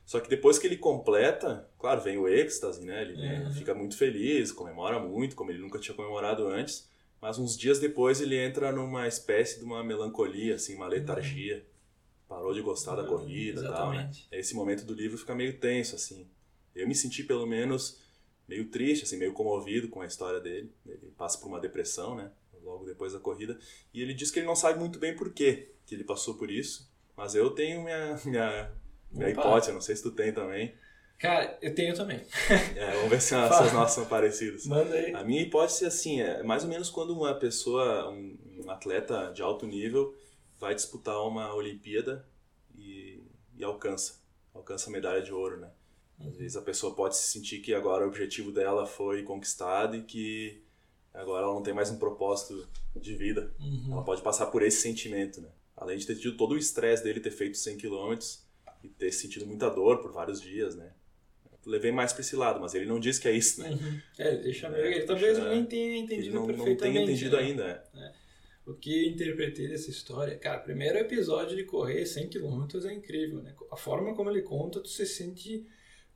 Só 0.04 0.20
que 0.20 0.28
depois 0.28 0.58
que 0.58 0.66
ele 0.66 0.76
completa, 0.76 1.68
claro, 1.78 2.00
vem 2.02 2.18
o 2.18 2.28
êxtase, 2.28 2.84
né? 2.84 3.02
Ele 3.02 3.14
Uhum. 3.44 3.50
fica 3.52 3.74
muito 3.74 3.96
feliz, 3.96 4.52
comemora 4.52 4.98
muito, 4.98 5.34
como 5.36 5.50
ele 5.50 5.58
nunca 5.58 5.78
tinha 5.78 5.94
comemorado 5.94 6.46
antes. 6.46 6.88
Mas 7.20 7.38
uns 7.38 7.56
dias 7.58 7.78
depois 7.78 8.20
ele 8.20 8.36
entra 8.38 8.70
numa 8.72 9.08
espécie 9.08 9.58
de 9.58 9.64
uma 9.64 9.82
melancolia, 9.82 10.54
assim, 10.54 10.76
uma 10.76 10.86
letargia. 10.86 11.66
Parou 12.28 12.52
de 12.54 12.60
gostar 12.60 12.94
da 12.94 13.04
corrida 13.04 13.60
e 13.60 13.64
tal, 13.68 13.90
né? 13.92 14.10
Esse 14.30 14.54
momento 14.54 14.84
do 14.84 14.92
livro 14.94 15.16
fica 15.18 15.34
meio 15.34 15.58
tenso, 15.58 15.94
assim. 15.96 16.26
Eu 16.74 16.86
me 16.86 16.94
senti, 16.94 17.24
pelo 17.24 17.46
menos, 17.46 18.00
meio 18.48 18.68
triste, 18.70 19.04
assim, 19.04 19.18
meio 19.18 19.32
comovido 19.32 19.88
com 19.88 20.00
a 20.00 20.06
história 20.06 20.40
dele. 20.40 20.72
Ele 20.86 21.12
passa 21.16 21.38
por 21.38 21.48
uma 21.48 21.60
depressão, 21.60 22.16
né? 22.16 22.30
Logo 22.62 22.84
depois 22.84 23.12
da 23.12 23.20
corrida. 23.20 23.58
E 23.92 24.00
ele 24.00 24.14
diz 24.14 24.30
que 24.30 24.38
ele 24.38 24.46
não 24.46 24.56
sabe 24.56 24.78
muito 24.78 24.98
bem 24.98 25.14
por 25.14 25.32
quê 25.32 25.72
que 25.86 25.94
ele 25.94 26.04
passou 26.04 26.34
por 26.34 26.50
isso. 26.50 26.90
Mas 27.16 27.34
eu 27.34 27.50
tenho 27.50 27.82
minha, 27.82 28.20
minha, 28.24 28.72
minha 29.10 29.30
Opa. 29.30 29.40
hipótese, 29.40 29.72
não 29.72 29.80
sei 29.80 29.96
se 29.96 30.02
tu 30.02 30.10
tem 30.10 30.32
também. 30.32 30.74
Cara, 31.18 31.58
eu 31.60 31.74
tenho 31.74 31.94
também. 31.96 32.20
É, 32.76 32.92
vamos 32.92 33.10
ver 33.10 33.20
se 33.20 33.34
as 33.34 33.50
nossas 33.72 33.92
são 33.92 34.06
parecidas. 34.06 34.66
Manda 34.66 34.94
aí. 34.94 35.12
A 35.14 35.24
minha 35.24 35.42
hipótese 35.42 35.84
assim, 35.84 36.20
é 36.20 36.42
mais 36.42 36.62
ou 36.62 36.68
menos 36.68 36.88
quando 36.90 37.12
uma 37.12 37.34
pessoa, 37.34 38.08
um, 38.10 38.38
um 38.64 38.70
atleta 38.70 39.32
de 39.32 39.42
alto 39.42 39.66
nível, 39.66 40.16
vai 40.60 40.74
disputar 40.74 41.20
uma 41.26 41.52
Olimpíada 41.54 42.24
e, 42.76 43.20
e 43.56 43.64
alcança, 43.64 44.20
alcança 44.54 44.88
a 44.88 44.92
medalha 44.92 45.20
de 45.20 45.32
ouro, 45.32 45.58
né? 45.58 45.70
Às 46.20 46.36
vezes 46.36 46.56
a 46.56 46.62
pessoa 46.62 46.94
pode 46.94 47.16
se 47.16 47.30
sentir 47.30 47.60
que 47.60 47.72
agora 47.72 48.04
o 48.04 48.08
objetivo 48.08 48.50
dela 48.50 48.86
foi 48.86 49.22
conquistado 49.22 49.96
e 49.96 50.02
que 50.02 50.62
agora 51.14 51.44
ela 51.44 51.54
não 51.54 51.62
tem 51.62 51.72
mais 51.72 51.90
um 51.90 51.98
propósito 51.98 52.68
de 52.96 53.14
vida. 53.14 53.54
Uhum. 53.60 53.92
Ela 53.92 54.02
pode 54.02 54.22
passar 54.22 54.46
por 54.46 54.62
esse 54.62 54.80
sentimento, 54.80 55.40
né? 55.40 55.48
Além 55.76 55.96
de 55.96 56.06
ter 56.06 56.16
tido 56.16 56.36
todo 56.36 56.52
o 56.52 56.58
estresse 56.58 57.04
dele 57.04 57.20
ter 57.20 57.30
feito 57.30 57.56
100 57.56 57.78
km 57.78 58.18
e 58.82 58.88
ter 58.88 59.12
sentido 59.12 59.46
muita 59.46 59.70
dor 59.70 59.98
por 59.98 60.12
vários 60.12 60.40
dias, 60.40 60.74
né? 60.74 60.92
levei 61.68 61.92
mais 61.92 62.12
para 62.12 62.22
esse 62.22 62.34
lado, 62.34 62.60
mas 62.60 62.74
ele 62.74 62.86
não 62.86 62.98
disse 62.98 63.20
que 63.20 63.28
é 63.28 63.32
isso, 63.32 63.60
né? 63.60 63.70
Uhum. 63.70 64.00
É, 64.18 64.36
deixa 64.36 64.68
é, 64.68 64.96
ele 64.96 65.04
talvez 65.04 65.38
nem 65.38 65.64
tenha 65.66 65.98
entendido 65.98 66.34
não, 66.34 66.46
perfeitamente. 66.46 66.84
Não 66.84 66.92
tenha 66.92 67.02
entendido 67.02 67.36
né? 67.36 67.42
ainda, 67.42 67.84
é. 67.94 68.12
O 68.66 68.74
que 68.74 69.06
eu 69.06 69.10
interpretei 69.10 69.68
dessa 69.68 69.90
história, 69.90 70.36
cara, 70.36 70.58
primeiro 70.58 70.98
episódio 70.98 71.56
de 71.56 71.64
correr 71.64 72.04
100 72.04 72.28
km 72.28 72.66
é 72.86 72.92
incrível, 72.92 73.42
né? 73.42 73.54
A 73.70 73.76
forma 73.76 74.14
como 74.14 74.30
ele 74.30 74.42
conta, 74.42 74.80
tu 74.80 74.88
se 74.88 75.06
sente 75.06 75.66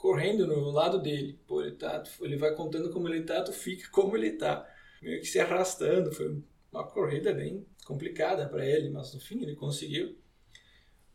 correndo 0.03 0.49
no 0.49 0.69
lado 0.73 1.01
dele. 1.01 1.39
Pô, 1.47 1.63
ele, 1.63 1.77
tá, 1.77 2.03
ele 2.21 2.37
vai 2.37 2.53
contando 2.57 2.91
como 2.91 3.09
ele 3.09 3.23
tá, 3.23 3.41
tu 3.41 3.53
fica 3.53 3.89
como 3.91 4.17
ele 4.17 4.33
tá. 4.33 4.69
Meio 5.01 5.21
que 5.21 5.27
se 5.27 5.39
arrastando. 5.39 6.11
Foi 6.11 6.43
uma 6.73 6.85
corrida 6.85 7.33
bem 7.33 7.65
complicada 7.87 8.49
para 8.49 8.67
ele, 8.67 8.91
mas 8.91 9.15
no 9.15 9.21
fim 9.21 9.41
ele 9.41 9.55
conseguiu. 9.55 10.19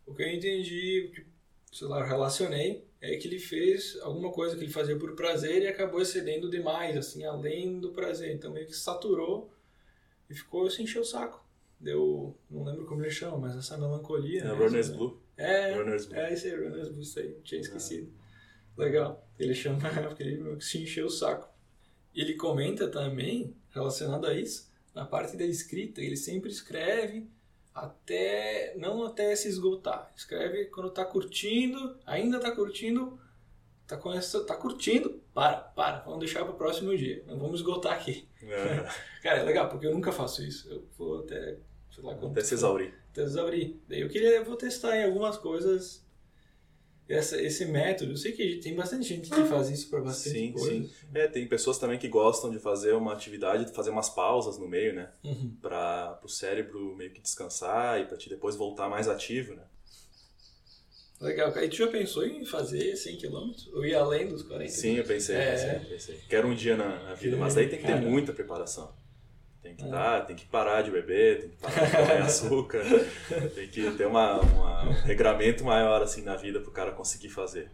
O 0.06 0.16
que 0.16 0.24
eu 0.24 0.30
entendi, 0.30 1.26
sei 1.70 1.86
lá, 1.86 2.02
relacionei, 2.06 2.88
é 3.02 3.18
que 3.18 3.28
ele 3.28 3.40
fez 3.40 4.00
alguma 4.02 4.32
coisa 4.32 4.56
que 4.56 4.64
ele 4.64 4.72
fazia 4.72 4.98
por 4.98 5.14
prazer 5.16 5.64
e 5.64 5.68
acabou 5.68 6.02
excedendo 6.02 6.50
demais, 6.50 6.96
assim, 6.96 7.26
além 7.26 7.82
do 7.82 7.92
prazer. 7.92 8.34
Então 8.34 8.54
meio 8.54 8.68
que 8.68 8.74
saturou 8.74 9.52
e 10.30 10.34
ficou 10.34 10.70
se 10.70 10.82
encheu 10.82 11.02
o 11.02 11.06
saco. 11.06 11.46
Deu, 11.78 12.38
não 12.50 12.64
lembro 12.64 12.86
como 12.86 13.02
ele 13.02 13.12
chama, 13.12 13.38
mas 13.38 13.58
essa 13.58 13.78
melancolia. 13.78 14.40
É, 14.40 14.44
né? 14.46 14.52
Runner's 14.54 14.90
Blue. 14.90 15.22
É, 15.36 15.74
Runner's 15.76 16.06
Blue. 16.06 16.18
é 16.18 16.34
esse 16.34 16.48
aí, 16.48 16.56
Runner's 16.56 16.88
Blue, 16.88 17.02
isso 17.02 17.20
aí, 17.20 17.38
tinha 17.44 17.60
esquecido. 17.60 18.12
Legal. 18.78 19.28
Ele 19.40 19.54
chama 19.54 19.80
porque 20.08 20.24
ele 20.24 20.62
se 20.62 20.82
encheu 20.84 21.08
o 21.08 21.10
saco. 21.10 21.50
Ele 22.16 22.34
comenta 22.36 22.88
também, 22.88 23.56
relacionado 23.72 24.26
a 24.26 24.34
isso, 24.34 24.72
na 24.94 25.06
parte 25.06 25.38
da 25.38 25.46
escrita, 25.46 26.02
ele 26.02 26.18
sempre 26.18 26.50
escreve 26.50 27.30
até 27.74 28.74
não 28.76 29.06
até 29.06 29.36
se 29.36 29.48
esgotar. 29.48 30.12
Escreve 30.16 30.66
quando 30.66 30.90
tá 30.90 31.06
curtindo, 31.06 31.96
ainda 32.06 32.40
tá 32.40 32.52
curtindo, 32.52 33.20
tá 33.86 33.96
com 33.96 34.12
essa, 34.12 34.44
tá 34.44 34.56
curtindo, 34.56 35.22
para, 35.34 35.58
para, 35.58 36.00
vamos 36.00 36.20
deixar 36.20 36.44
para 36.44 36.54
o 36.54 36.58
próximo 36.58 36.98
dia. 36.98 37.24
Não 37.28 37.38
vamos 37.38 37.60
esgotar 37.60 37.94
aqui. 37.94 38.28
É. 38.42 38.90
Cara, 39.22 39.40
é 39.40 39.44
legal, 39.44 39.70
porque 39.70 39.86
eu 39.86 39.94
nunca 39.94 40.12
faço 40.12 40.44
isso. 40.44 40.68
Eu 40.68 40.84
vou 40.98 41.20
até, 41.20 41.58
sei 41.94 42.04
lá, 42.04 42.14
até 42.14 42.44
se 42.44 42.56
exaurir. 42.56 42.96
Até 43.12 43.22
exaurir. 43.22 43.76
Daí 43.88 44.02
eu 44.02 44.10
queria, 44.10 44.38
eu 44.38 44.46
vou 44.46 44.56
testar 44.56 44.98
em 44.98 45.04
algumas 45.04 45.38
coisas 45.38 46.04
essa, 47.10 47.42
esse 47.42 47.66
método. 47.66 48.12
Eu 48.12 48.18
sei 48.18 48.32
que 48.32 48.58
tem 48.58 48.76
bastante 48.76 49.08
gente 49.08 49.30
que 49.30 49.44
faz 49.46 49.70
isso 49.70 49.90
para 49.90 50.02
bastante 50.02 50.38
sim, 50.38 50.52
coisa. 50.52 50.70
Sim, 50.70 50.90
É, 51.14 51.28
tem 51.28 51.48
pessoas 51.48 51.78
também 51.78 51.98
que 51.98 52.08
gostam 52.08 52.52
de 52.52 52.60
fazer 52.60 52.94
uma 52.94 53.14
atividade, 53.14 53.74
fazer 53.74 53.90
umas 53.90 54.10
pausas 54.10 54.58
no 54.58 54.68
meio, 54.68 54.94
né? 54.94 55.10
Uhum. 55.24 55.56
Para 55.62 56.20
o 56.24 56.28
cérebro 56.30 56.96
meio 56.96 57.12
que 57.12 57.22
descansar 57.22 58.00
e 58.02 58.06
para 58.06 58.18
te 58.18 58.30
depois 58.30 58.56
voltar 58.56 58.90
mais 58.90 59.08
ativo, 59.08 59.54
né? 59.54 59.64
Legal. 61.20 61.50
E 61.58 61.68
tu 61.68 61.76
já 61.78 61.88
pensou 61.88 62.26
em 62.26 62.46
fazer 62.46 62.96
100 62.96 63.18
km? 63.18 63.52
Ou 63.74 63.84
ir 63.84 63.96
além 63.96 64.28
dos 64.28 64.44
40? 64.44 64.72
Sim, 64.72 64.98
eu 64.98 65.04
pensei, 65.04 65.36
É. 65.36 65.52
pensei, 65.52 65.80
pensei. 65.92 66.20
Quero 66.30 66.48
um 66.48 66.54
dia 66.56 66.78
na, 66.78 67.04
na 67.04 67.14
vida, 67.16 67.36
mas 67.38 67.56
daí 67.56 67.68
tem 67.68 67.80
que 67.80 67.86
ter 67.88 67.96
muita 67.96 68.34
preparação. 68.34 68.94
Tem 69.68 69.76
que, 69.76 69.84
É. 69.84 69.88
dar, 69.90 70.26
tem 70.26 70.36
que 70.36 70.46
parar 70.46 70.82
de 70.82 70.92
beber, 70.92 71.40
tem 71.42 71.50
que 71.50 71.56
parar 71.58 71.86
de 71.86 71.92
comer 71.98 72.22
açúcar, 72.24 72.84
tem 73.54 73.68
que 73.68 73.92
ter 73.92 74.08
uma, 74.08 74.40
uma- 74.40 74.84
um 74.90 74.92
regramento 75.04 75.64
maior 75.66 76.02
assim 76.02 76.22
na 76.22 76.36
vida 76.38 76.60
pro 76.62 76.72
cara 76.72 76.92
conseguir 76.92 77.30
fazer. 77.30 77.70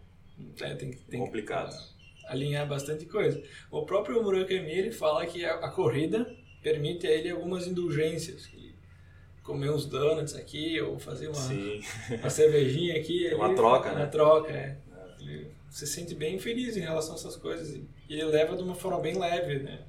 É, 0.60 0.74
tem, 0.74 0.90
tem 0.92 1.20
Complicado. 1.20 1.70
que 1.70 2.26
alinhar 2.26 2.66
bastante 2.66 3.06
coisa. 3.06 3.40
O 3.70 3.82
próprio 3.86 4.20
Murakami 4.22 4.70
ele 4.72 4.90
fala 4.90 5.24
que 5.24 5.44
a, 5.44 5.54
a 5.54 5.70
corrida 5.70 6.26
permite 6.62 7.06
a 7.06 7.10
ele 7.12 7.30
algumas 7.30 7.66
indulgências. 7.68 8.48
Comer 9.44 9.70
uns 9.70 9.84
donuts 9.84 10.34
aqui, 10.34 10.80
ou 10.80 10.98
fazer 10.98 11.28
uma, 11.28 11.38
uma 12.18 12.30
cervejinha 12.30 12.96
aqui. 12.98 13.26
É 13.30 13.34
uma 13.36 13.46
ele- 13.48 13.54
troca, 13.56 13.90
uma 13.90 13.98
né? 14.00 14.06
troca, 14.06 14.50
é. 14.50 14.78
Ele 15.20 15.48
se 15.70 15.86
sente 15.86 16.14
bem 16.14 16.38
feliz 16.38 16.76
em 16.76 16.80
relação 16.80 17.12
a 17.14 17.18
essas 17.18 17.36
coisas. 17.36 17.74
E 17.74 17.86
ele 18.08 18.24
leva 18.24 18.56
de 18.56 18.62
uma 18.62 18.74
forma 18.74 19.00
bem 19.00 19.18
leve, 19.18 19.58
né? 19.62 19.80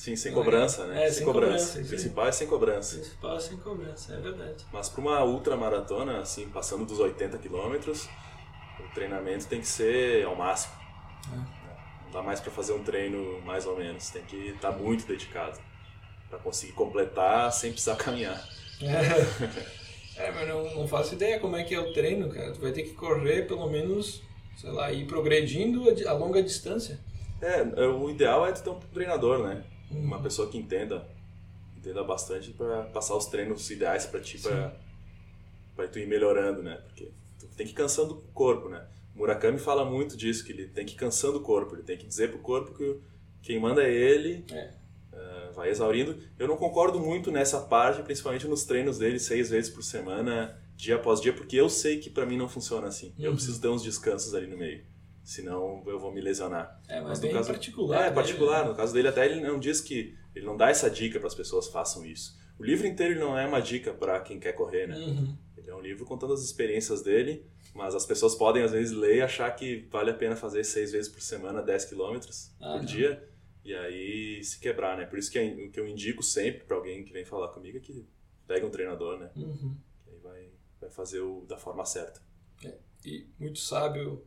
Sim, 0.00 0.16
sem 0.16 0.32
cobrança, 0.32 0.86
né? 0.86 1.04
É, 1.04 1.06
sem, 1.06 1.18
sem 1.18 1.24
cobrança. 1.26 1.66
cobrança, 1.66 1.88
principal 1.88 2.26
é 2.26 2.32
sem 2.32 2.46
cobrança. 2.46 2.96
Principal 2.96 3.40
sem 3.40 3.56
cobrança, 3.58 4.14
é 4.14 4.20
verdade. 4.20 4.66
Mas 4.72 4.88
para 4.88 5.00
uma 5.00 5.24
ultramaratona, 5.24 6.20
assim, 6.20 6.48
passando 6.48 6.86
dos 6.86 6.98
80 6.98 7.36
quilômetros, 7.38 8.08
o 8.78 8.94
treinamento 8.94 9.46
tem 9.46 9.60
que 9.60 9.66
ser 9.66 10.24
ao 10.24 10.34
máximo. 10.34 10.72
É. 11.32 11.36
Não 12.04 12.10
dá 12.12 12.22
mais 12.22 12.40
para 12.40 12.50
fazer 12.50 12.72
um 12.72 12.82
treino 12.82 13.40
mais 13.42 13.66
ou 13.66 13.76
menos, 13.76 14.08
tem 14.08 14.22
que 14.22 14.36
estar 14.48 14.72
muito 14.72 15.06
dedicado 15.06 15.60
para 16.30 16.38
conseguir 16.38 16.72
completar 16.72 17.52
sem 17.52 17.70
precisar 17.70 17.96
caminhar. 17.96 18.42
É, 18.80 20.16
é 20.24 20.30
mas 20.30 20.48
não, 20.48 20.74
não 20.76 20.88
faço 20.88 21.14
ideia 21.14 21.38
como 21.38 21.56
é 21.56 21.64
que 21.64 21.74
é 21.74 21.80
o 21.80 21.92
treino, 21.92 22.30
cara. 22.30 22.52
Tu 22.52 22.60
vai 22.60 22.72
ter 22.72 22.84
que 22.84 22.94
correr 22.94 23.46
pelo 23.46 23.68
menos, 23.68 24.22
sei 24.56 24.70
lá, 24.70 24.90
ir 24.90 25.06
progredindo 25.06 25.84
a, 26.08 26.12
longa 26.12 26.42
distância. 26.42 26.98
É, 27.42 27.62
o 27.86 28.08
ideal 28.08 28.46
é 28.46 28.52
tu 28.52 28.62
ter 28.62 28.70
um 28.70 28.80
treinador, 28.80 29.46
né? 29.46 29.62
Uhum. 29.90 30.02
Uma 30.04 30.22
pessoa 30.22 30.48
que 30.50 30.56
entenda, 30.58 31.06
entenda 31.76 32.02
bastante 32.04 32.50
para 32.52 32.84
passar 32.84 33.16
os 33.16 33.26
treinos 33.26 33.70
ideais 33.70 34.06
para 34.06 34.20
ti, 34.20 34.38
para 34.38 34.76
para 35.76 35.88
tu 35.88 35.98
ir 35.98 36.06
melhorando, 36.06 36.62
né? 36.62 36.76
Porque 36.86 37.10
tu 37.38 37.46
tem 37.56 37.64
que 37.66 37.72
ir 37.72 37.76
cansando 37.76 38.14
o 38.14 38.20
corpo, 38.34 38.68
né? 38.68 38.86
Murakami 39.14 39.58
fala 39.58 39.84
muito 39.84 40.16
disso, 40.16 40.44
que 40.44 40.52
ele 40.52 40.68
tem 40.68 40.84
que 40.84 40.92
ir 40.92 40.96
cansando 40.96 41.38
o 41.38 41.42
corpo, 41.42 41.74
ele 41.74 41.82
tem 41.82 41.96
que 41.96 42.06
dizer 42.06 42.30
pro 42.30 42.38
corpo 42.40 42.74
que 42.74 42.98
quem 43.42 43.58
manda 43.58 43.82
é 43.82 43.90
ele, 43.92 44.44
É. 44.52 44.74
eh, 45.12 45.50
vai 45.54 45.70
exaurindo. 45.70 46.18
Eu 46.38 46.46
não 46.46 46.56
concordo 46.56 47.00
muito 47.00 47.30
nessa 47.30 47.60
parte, 47.60 48.02
principalmente 48.02 48.46
nos 48.46 48.64
treinos 48.64 48.98
dele, 48.98 49.18
seis 49.18 49.48
vezes 49.50 49.70
por 49.70 49.82
semana, 49.82 50.58
dia 50.76 50.96
após 50.96 51.20
dia, 51.20 51.32
porque 51.32 51.56
eu 51.56 51.70
sei 51.70 51.98
que 51.98 52.10
para 52.10 52.26
mim 52.26 52.36
não 52.36 52.48
funciona 52.48 52.86
assim. 52.86 53.14
Eu 53.18 53.30
Uhum. 53.30 53.36
preciso 53.36 53.60
ter 53.60 53.68
uns 53.68 53.82
descansos 53.82 54.34
ali 54.34 54.46
no 54.46 54.58
meio, 54.58 54.84
senão 55.22 55.82
eu 55.86 55.98
vou 55.98 56.12
me 56.12 56.20
lesionar. 56.20 56.80
É, 56.88 57.00
mas, 57.00 57.20
Mas 57.20 57.20
no 57.20 57.30
caso- 57.30 57.48
particular. 57.52 58.06
É, 58.06 58.10
particular. 58.10 58.62
né? 58.64 58.70
No 58.70 58.76
caso 58.76 58.92
dele, 58.94 59.08
até 59.08 59.26
ele 59.26 59.40
não 59.40 59.58
diz 59.58 59.80
que. 59.80 60.16
Ele 60.34 60.46
não 60.46 60.56
dá 60.56 60.70
essa 60.70 60.88
dica 60.88 61.18
para 61.18 61.26
as 61.28 61.34
pessoas 61.34 61.66
façam 61.68 62.04
isso. 62.06 62.38
O 62.58 62.62
livro 62.64 62.86
inteiro 62.86 63.18
não 63.18 63.36
é 63.38 63.46
uma 63.46 63.60
dica 63.60 63.92
para 63.92 64.20
quem 64.20 64.38
quer 64.38 64.52
correr, 64.52 64.86
né? 64.86 64.96
Uhum. 64.96 65.36
Ele 65.56 65.68
é 65.70 65.74
um 65.74 65.80
livro 65.80 66.04
contando 66.04 66.32
as 66.32 66.42
experiências 66.42 67.02
dele, 67.02 67.44
mas 67.74 67.94
as 67.94 68.06
pessoas 68.06 68.34
podem 68.34 68.62
às 68.62 68.70
vezes 68.72 68.92
ler 68.96 69.16
e 69.16 69.22
achar 69.22 69.50
que 69.56 69.88
vale 69.90 70.10
a 70.10 70.14
pena 70.14 70.36
fazer 70.36 70.62
seis 70.64 70.92
vezes 70.92 71.08
por 71.10 71.20
semana, 71.20 71.62
10 71.62 71.86
quilômetros 71.86 72.52
Ah, 72.60 72.72
por 72.72 72.78
não. 72.78 72.84
dia, 72.84 73.28
e 73.64 73.74
aí 73.74 74.44
se 74.44 74.60
quebrar, 74.60 74.96
né? 74.96 75.04
Por 75.06 75.18
isso 75.18 75.30
que 75.32 75.38
é- 75.38 75.66
o 75.66 75.70
que 75.70 75.80
eu 75.80 75.88
indico 75.88 76.22
sempre 76.22 76.64
para 76.64 76.76
alguém 76.76 77.02
que 77.04 77.12
vem 77.12 77.24
falar 77.24 77.48
comigo 77.48 77.78
é 77.78 77.80
que 77.80 78.06
pegue 78.46 78.64
um 78.66 78.70
treinador, 78.70 79.18
né? 79.18 79.30
Uhum. 79.36 79.74
Que 80.04 80.10
aí 80.10 80.18
vai, 80.22 80.48
vai 80.80 80.90
fazer 80.90 81.20
o, 81.20 81.44
da 81.48 81.56
forma 81.56 81.84
certa. 81.84 82.20
E 83.04 83.26
muito 83.38 83.58
sábio 83.58 84.22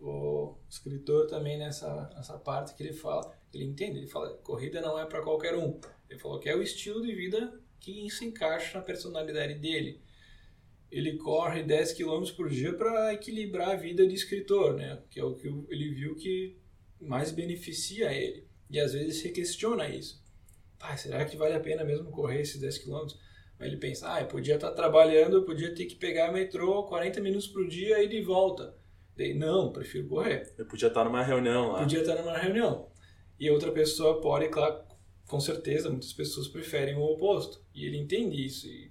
o 0.00 0.56
escritor 0.68 1.26
também 1.26 1.58
nessa, 1.58 2.10
nessa 2.14 2.38
parte 2.38 2.74
que 2.74 2.82
ele 2.82 2.92
fala, 2.92 3.32
ele 3.52 3.64
entende, 3.64 3.98
ele 3.98 4.06
fala, 4.06 4.34
corrida 4.38 4.80
não 4.80 4.98
é 4.98 5.06
para 5.06 5.22
qualquer 5.22 5.54
um. 5.56 5.80
Ele 6.08 6.18
falou 6.18 6.38
que 6.38 6.48
é 6.48 6.54
o 6.54 6.62
estilo 6.62 7.02
de 7.02 7.14
vida 7.14 7.60
que 7.80 8.08
se 8.10 8.24
encaixa 8.24 8.78
na 8.78 8.84
personalidade 8.84 9.54
dele. 9.54 10.00
Ele 10.90 11.16
corre 11.16 11.62
10 11.62 11.94
km 11.94 12.24
por 12.36 12.48
dia 12.48 12.72
para 12.72 13.12
equilibrar 13.12 13.70
a 13.70 13.76
vida 13.76 14.06
de 14.06 14.14
escritor, 14.14 14.74
né? 14.74 15.02
Que 15.10 15.18
é 15.18 15.24
o 15.24 15.34
que 15.34 15.48
ele 15.68 15.90
viu 15.90 16.14
que 16.14 16.56
mais 17.00 17.32
beneficia 17.32 18.12
ele. 18.12 18.46
E 18.70 18.78
às 18.78 18.92
vezes 18.92 19.20
se 19.20 19.30
questiona 19.30 19.88
isso. 19.88 20.24
Ah, 20.80 20.96
será 20.96 21.24
que 21.24 21.36
vale 21.36 21.54
a 21.54 21.60
pena 21.60 21.84
mesmo 21.84 22.10
correr 22.10 22.40
esses 22.40 22.60
10 22.60 22.78
km? 22.78 23.06
Aí 23.58 23.68
ele 23.68 23.78
pensa, 23.78 24.12
ah, 24.12 24.20
eu 24.20 24.26
podia 24.26 24.56
estar 24.56 24.70
trabalhando, 24.72 25.36
eu 25.36 25.44
podia 25.44 25.74
ter 25.74 25.86
que 25.86 25.96
pegar 25.96 26.32
metrô 26.32 26.84
40 26.84 27.20
minutos 27.20 27.48
por 27.48 27.66
dia 27.66 28.02
e 28.02 28.08
de 28.08 28.20
volta. 28.20 28.76
Daí, 29.16 29.34
não, 29.34 29.72
prefiro 29.72 30.08
correr. 30.08 30.52
Eu 30.58 30.66
podia 30.66 30.88
estar 30.88 31.04
numa 31.04 31.22
reunião 31.22 31.72
lá. 31.72 31.80
Podia 31.80 32.00
estar 32.00 32.16
numa 32.16 32.36
reunião. 32.36 32.88
E 33.38 33.50
outra 33.50 33.72
pessoa 33.72 34.20
pode, 34.20 34.48
claro, 34.48 34.82
com 35.26 35.40
certeza, 35.40 35.88
muitas 35.90 36.12
pessoas 36.12 36.48
preferem 36.48 36.96
o 36.96 37.02
oposto. 37.02 37.64
E 37.74 37.86
ele 37.86 37.96
entende 37.96 38.44
isso. 38.44 38.66
E, 38.66 38.90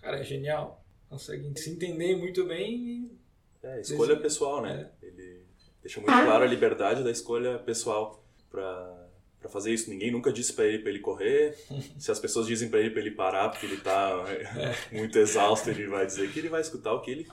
cara, 0.00 0.18
é 0.18 0.24
genial. 0.24 0.84
Consegue 1.08 1.52
se 1.58 1.70
entender 1.70 2.16
muito 2.16 2.44
bem 2.46 2.74
e 2.74 3.18
É, 3.62 3.80
escolha 3.80 4.16
pessoal, 4.18 4.62
né? 4.62 4.90
Ele 5.00 5.46
deixa 5.80 6.00
muito 6.00 6.12
claro 6.12 6.42
a 6.42 6.46
liberdade 6.46 7.04
da 7.04 7.10
escolha 7.10 7.58
pessoal 7.58 8.24
pra 8.50 9.02
para 9.42 9.50
fazer 9.50 9.72
isso. 9.74 9.90
Ninguém 9.90 10.12
nunca 10.12 10.32
disse 10.32 10.52
pra 10.52 10.64
ele 10.64 10.78
para 10.78 10.90
ele 10.90 11.00
correr. 11.00 11.56
Se 11.98 12.10
as 12.10 12.20
pessoas 12.20 12.46
dizem 12.46 12.70
pra 12.70 12.78
ele 12.78 12.90
para 12.90 13.00
ele 13.00 13.10
parar 13.10 13.48
porque 13.48 13.66
ele 13.66 13.78
tá 13.78 14.24
muito 14.92 15.18
exausto, 15.18 15.68
ele 15.68 15.88
vai 15.88 16.06
dizer 16.06 16.32
que 16.32 16.38
ele 16.38 16.48
vai 16.48 16.60
escutar 16.60 16.94
o 16.94 17.02
que 17.02 17.10
ele, 17.10 17.28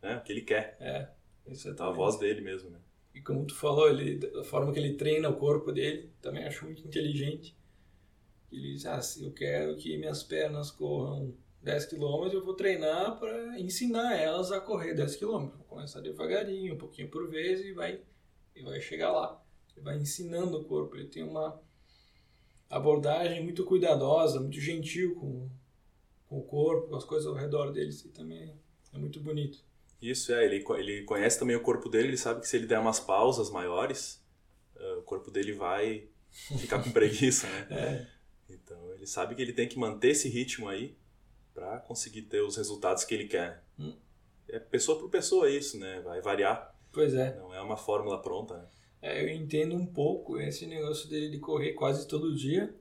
né, 0.00 0.16
o 0.16 0.20
que 0.22 0.32
ele 0.32 0.42
quer. 0.42 0.76
É. 0.80 1.08
A 1.84 1.90
voz 1.90 2.18
dele 2.18 2.40
mesmo, 2.40 2.70
né? 2.70 2.78
E 3.14 3.20
como 3.20 3.44
tu 3.44 3.54
falou, 3.54 3.88
ele, 3.88 4.20
a 4.38 4.44
forma 4.44 4.72
que 4.72 4.78
ele 4.78 4.94
treina 4.94 5.28
o 5.28 5.36
corpo 5.36 5.72
dele, 5.72 6.10
também 6.20 6.44
acho 6.44 6.64
muito 6.64 6.86
inteligente. 6.86 7.56
Ele 8.50 8.72
diz, 8.72 8.86
ah, 8.86 9.00
eu 9.20 9.32
quero 9.32 9.76
que 9.76 9.96
minhas 9.96 10.22
pernas 10.22 10.70
corram 10.70 11.34
10 11.62 11.86
km, 11.86 12.32
eu 12.32 12.44
vou 12.44 12.54
treinar 12.54 13.18
para 13.18 13.58
ensinar 13.60 14.16
elas 14.16 14.52
a 14.52 14.60
correr 14.60 14.94
10 14.94 15.16
km. 15.16 15.48
Vou 15.48 15.66
começar 15.68 16.00
devagarinho, 16.00 16.74
um 16.74 16.78
pouquinho 16.78 17.08
por 17.08 17.28
vez 17.28 17.60
e 17.60 17.72
vai, 17.72 18.00
e 18.54 18.62
vai 18.62 18.80
chegar 18.80 19.10
lá. 19.10 19.42
Ele 19.74 19.84
vai 19.84 19.98
ensinando 19.98 20.58
o 20.58 20.64
corpo. 20.64 20.96
Ele 20.96 21.08
tem 21.08 21.22
uma 21.22 21.60
abordagem 22.70 23.42
muito 23.42 23.64
cuidadosa, 23.64 24.40
muito 24.40 24.60
gentil 24.60 25.16
com, 25.16 25.48
com 26.28 26.38
o 26.38 26.42
corpo, 26.42 26.88
com 26.88 26.96
as 26.96 27.04
coisas 27.04 27.26
ao 27.26 27.34
redor 27.34 27.72
dele. 27.72 27.90
Isso 27.90 28.08
também 28.10 28.54
é 28.92 28.98
muito 28.98 29.20
bonito. 29.20 29.67
Isso, 30.00 30.32
é. 30.32 30.44
Ele, 30.44 30.64
ele 30.76 31.02
conhece 31.04 31.38
também 31.38 31.56
o 31.56 31.62
corpo 31.62 31.88
dele, 31.88 32.08
ele 32.08 32.16
sabe 32.16 32.40
que 32.40 32.48
se 32.48 32.56
ele 32.56 32.66
der 32.66 32.78
umas 32.78 33.00
pausas 33.00 33.50
maiores, 33.50 34.24
uh, 34.76 34.98
o 34.98 35.02
corpo 35.02 35.30
dele 35.30 35.52
vai 35.52 36.08
ficar 36.58 36.82
com 36.82 36.90
preguiça, 36.90 37.46
né? 37.48 37.66
É. 37.70 38.18
Então 38.50 38.94
ele 38.94 39.06
sabe 39.06 39.34
que 39.34 39.42
ele 39.42 39.52
tem 39.52 39.68
que 39.68 39.78
manter 39.78 40.08
esse 40.08 40.28
ritmo 40.28 40.68
aí 40.68 40.96
para 41.52 41.80
conseguir 41.80 42.22
ter 42.22 42.40
os 42.40 42.56
resultados 42.56 43.04
que 43.04 43.14
ele 43.14 43.26
quer. 43.26 43.62
Hum. 43.78 43.94
É 44.48 44.58
pessoa 44.58 44.98
por 44.98 45.10
pessoa 45.10 45.50
isso, 45.50 45.78
né? 45.78 46.00
Vai 46.00 46.22
variar. 46.22 46.74
Pois 46.90 47.12
é. 47.12 47.36
Não 47.36 47.54
é 47.54 47.60
uma 47.60 47.76
fórmula 47.76 48.22
pronta, 48.22 48.56
né? 48.56 48.66
É, 49.00 49.22
eu 49.22 49.28
entendo 49.28 49.76
um 49.76 49.86
pouco 49.86 50.40
esse 50.40 50.66
negócio 50.66 51.08
dele 51.08 51.30
de 51.30 51.38
correr 51.38 51.72
quase 51.74 52.08
todo 52.08 52.34
dia. 52.34 52.74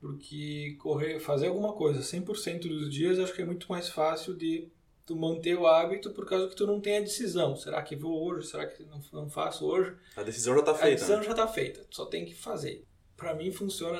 Porque 0.00 0.76
correr, 0.80 1.20
fazer 1.20 1.48
alguma 1.48 1.72
coisa 1.72 2.00
100% 2.00 2.68
dos 2.68 2.92
dias, 2.92 3.18
acho 3.18 3.34
que 3.34 3.42
é 3.42 3.46
muito 3.46 3.68
mais 3.68 3.88
fácil 3.88 4.34
de 4.34 4.68
tu 5.06 5.16
manter 5.16 5.56
o 5.56 5.66
hábito 5.66 6.10
por 6.10 6.26
causa 6.26 6.48
que 6.48 6.56
tu 6.56 6.66
não 6.66 6.80
tem 6.80 6.98
a 6.98 7.00
decisão. 7.00 7.54
Será 7.56 7.80
que 7.82 7.94
vou 7.94 8.24
hoje? 8.24 8.48
Será 8.48 8.66
que 8.66 8.84
não, 8.84 9.00
não 9.12 9.30
faço 9.30 9.64
hoje? 9.64 9.96
A 10.16 10.22
decisão 10.22 10.54
já 10.54 10.60
está 10.60 10.74
feita. 10.74 10.88
A 10.88 10.94
decisão 10.94 11.18
né? 11.18 11.22
já 11.24 11.30
está 11.30 11.48
feita, 11.48 11.84
tu 11.88 11.96
só 11.96 12.06
tem 12.06 12.24
que 12.24 12.34
fazer. 12.34 12.84
Para 13.16 13.34
mim 13.34 13.50
funciona, 13.50 13.98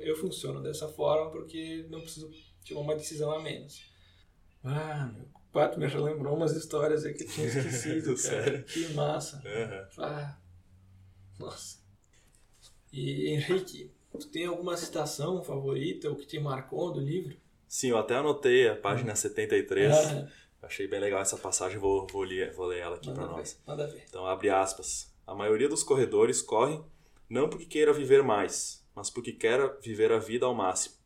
eu 0.00 0.16
funciono 0.16 0.62
dessa 0.62 0.88
forma 0.88 1.30
porque 1.30 1.84
não 1.90 2.00
preciso 2.00 2.30
tomar 2.66 2.80
uma 2.80 2.96
decisão 2.96 3.30
a 3.32 3.42
menos. 3.42 3.92
Ah, 4.64 5.10
meu 5.12 5.26
Pato 5.56 5.80
me 5.80 5.86
relembrou 5.86 6.36
umas 6.36 6.54
histórias 6.54 7.06
aí 7.06 7.14
que 7.14 7.24
eu 7.24 7.28
tinha 7.28 7.46
esquecido, 7.46 8.14
cara. 8.22 8.62
Que 8.62 8.92
massa. 8.92 9.36
Uhum. 9.38 10.04
Ah, 10.04 10.38
nossa. 11.38 11.78
E 12.92 13.30
Henrique, 13.30 13.90
tu 14.18 14.28
tem 14.28 14.44
alguma 14.44 14.76
citação 14.76 15.42
favorita 15.42 16.10
ou 16.10 16.16
que 16.16 16.26
te 16.26 16.38
marcou 16.38 16.92
do 16.92 17.00
livro? 17.00 17.38
Sim, 17.68 17.90
eu 17.90 17.98
até 17.98 18.14
anotei 18.14 18.68
a 18.68 18.76
página 18.76 19.12
hum. 19.12 19.16
73. 19.16 19.94
Ah, 19.94 20.28
Achei 20.62 20.88
bem 20.88 20.98
legal 20.98 21.20
essa 21.20 21.36
passagem, 21.36 21.78
vou, 21.78 22.06
vou, 22.10 22.22
ler, 22.22 22.52
vou 22.52 22.66
ler 22.66 22.80
ela 22.80 22.96
aqui 22.96 23.12
para 23.12 23.26
nós. 23.26 23.60
Manda 23.66 23.86
ver. 23.86 24.04
Então, 24.08 24.26
abre 24.26 24.50
aspas. 24.50 25.14
A 25.26 25.34
maioria 25.34 25.68
dos 25.68 25.84
corredores 25.84 26.42
corre 26.42 26.80
não 27.28 27.48
porque 27.48 27.66
queira 27.66 27.92
viver 27.92 28.22
mais, 28.22 28.84
mas 28.94 29.10
porque 29.10 29.32
quer 29.32 29.78
viver 29.80 30.10
a 30.10 30.18
vida 30.18 30.46
ao 30.46 30.54
máximo. 30.54 30.96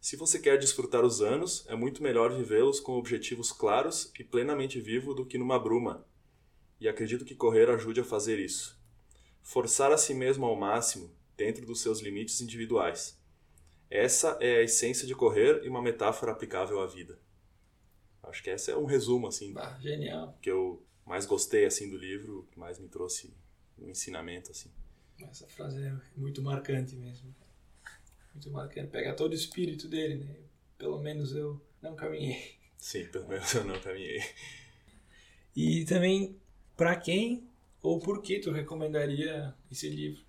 Se 0.00 0.16
você 0.16 0.38
quer 0.38 0.58
desfrutar 0.58 1.02
os 1.02 1.22
anos, 1.22 1.64
é 1.66 1.74
muito 1.74 2.02
melhor 2.02 2.30
vivê-los 2.30 2.78
com 2.78 2.92
objetivos 2.92 3.50
claros 3.50 4.12
e 4.18 4.24
plenamente 4.24 4.78
vivo 4.78 5.14
do 5.14 5.24
que 5.24 5.38
numa 5.38 5.58
bruma. 5.58 6.06
E 6.78 6.86
acredito 6.86 7.24
que 7.24 7.34
correr 7.34 7.70
ajude 7.70 8.00
a 8.00 8.04
fazer 8.04 8.38
isso. 8.38 8.78
Forçar 9.42 9.92
a 9.92 9.96
si 9.96 10.12
mesmo 10.12 10.44
ao 10.44 10.56
máximo, 10.56 11.10
dentro 11.36 11.64
dos 11.64 11.80
seus 11.80 12.00
limites 12.00 12.40
individuais. 12.42 13.18
Essa 13.90 14.38
é 14.40 14.58
a 14.58 14.62
essência 14.62 15.06
de 15.06 15.14
correr 15.14 15.64
e 15.64 15.68
uma 15.68 15.82
metáfora 15.82 16.32
aplicável 16.32 16.80
à 16.80 16.86
vida. 16.86 17.18
Acho 18.22 18.42
que 18.42 18.50
esse 18.50 18.70
é 18.70 18.76
um 18.76 18.86
resumo 18.86 19.28
assim. 19.28 19.52
Ah, 19.56 19.78
genial. 19.80 20.36
Que 20.40 20.50
eu 20.50 20.84
mais 21.06 21.26
gostei 21.26 21.66
assim 21.66 21.90
do 21.90 21.96
livro, 21.96 22.48
que 22.50 22.58
mais 22.58 22.78
me 22.78 22.88
trouxe 22.88 23.34
um 23.78 23.88
ensinamento 23.88 24.50
assim. 24.50 24.70
Essa 25.20 25.46
frase 25.46 25.82
é 25.82 25.94
muito 26.16 26.42
marcante 26.42 26.96
mesmo 26.96 27.34
muito 28.34 28.50
marcante. 28.50 28.88
Pega 28.88 29.14
todo 29.14 29.32
o 29.32 29.36
espírito 29.36 29.88
dele, 29.88 30.16
né? 30.16 30.36
Pelo 30.76 31.00
menos 31.00 31.34
eu 31.34 31.60
não 31.80 31.94
caminhei. 31.94 32.56
Sim, 32.76 33.06
pelo 33.06 33.28
menos 33.28 33.54
eu 33.54 33.64
não 33.64 33.80
caminhei. 33.80 34.20
E 35.56 35.84
também, 35.84 36.36
para 36.76 36.96
quem 36.96 37.48
ou 37.80 38.00
por 38.00 38.20
que 38.20 38.40
tu 38.40 38.50
recomendaria 38.50 39.54
esse 39.70 39.88
livro? 39.88 40.22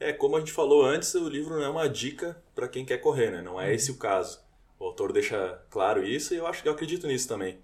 É, 0.00 0.12
como 0.12 0.36
a 0.36 0.38
gente 0.40 0.52
falou 0.52 0.84
antes, 0.84 1.14
o 1.14 1.28
livro 1.28 1.56
não 1.56 1.64
é 1.64 1.68
uma 1.68 1.88
dica 1.88 2.40
para 2.54 2.68
quem 2.68 2.84
quer 2.84 2.98
correr, 2.98 3.30
né? 3.30 3.42
Não 3.42 3.60
é 3.60 3.74
esse 3.74 3.90
o 3.90 3.96
caso. 3.96 4.40
O 4.78 4.84
autor 4.84 5.12
deixa 5.12 5.60
claro 5.70 6.04
isso 6.04 6.34
e 6.34 6.36
eu 6.36 6.46
acho 6.46 6.62
que 6.62 6.68
eu 6.68 6.72
acredito 6.72 7.06
nisso 7.06 7.26
também. 7.26 7.54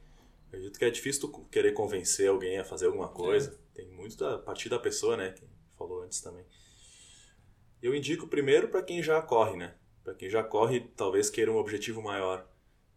Eu 0.53 0.59
acredito 0.59 0.79
que 0.79 0.85
é 0.85 0.91
difícil 0.91 1.23
tu 1.23 1.45
querer 1.51 1.73
convencer 1.73 2.29
alguém 2.29 2.59
a 2.59 2.65
fazer 2.65 2.87
alguma 2.87 3.09
coisa. 3.09 3.57
É. 3.73 3.83
Tem 3.83 3.87
muito 3.89 4.17
da 4.17 4.37
partir 4.39 4.69
da 4.69 4.79
pessoa, 4.79 5.17
né? 5.17 5.31
Que 5.31 5.45
falou 5.79 6.03
antes 6.03 6.21
também. 6.21 6.45
Eu 7.81 7.95
indico 7.95 8.27
primeiro 8.27 8.69
para 8.69 8.83
quem 8.83 9.03
já 9.03 9.23
corre, 9.23 9.57
né? 9.57 9.75
Para 10.03 10.15
quem 10.15 10.29
já 10.29 10.43
corre, 10.43 10.81
talvez 10.97 11.31
queira 11.31 11.53
um 11.53 11.57
objetivo 11.57 12.03
maior. 12.03 12.49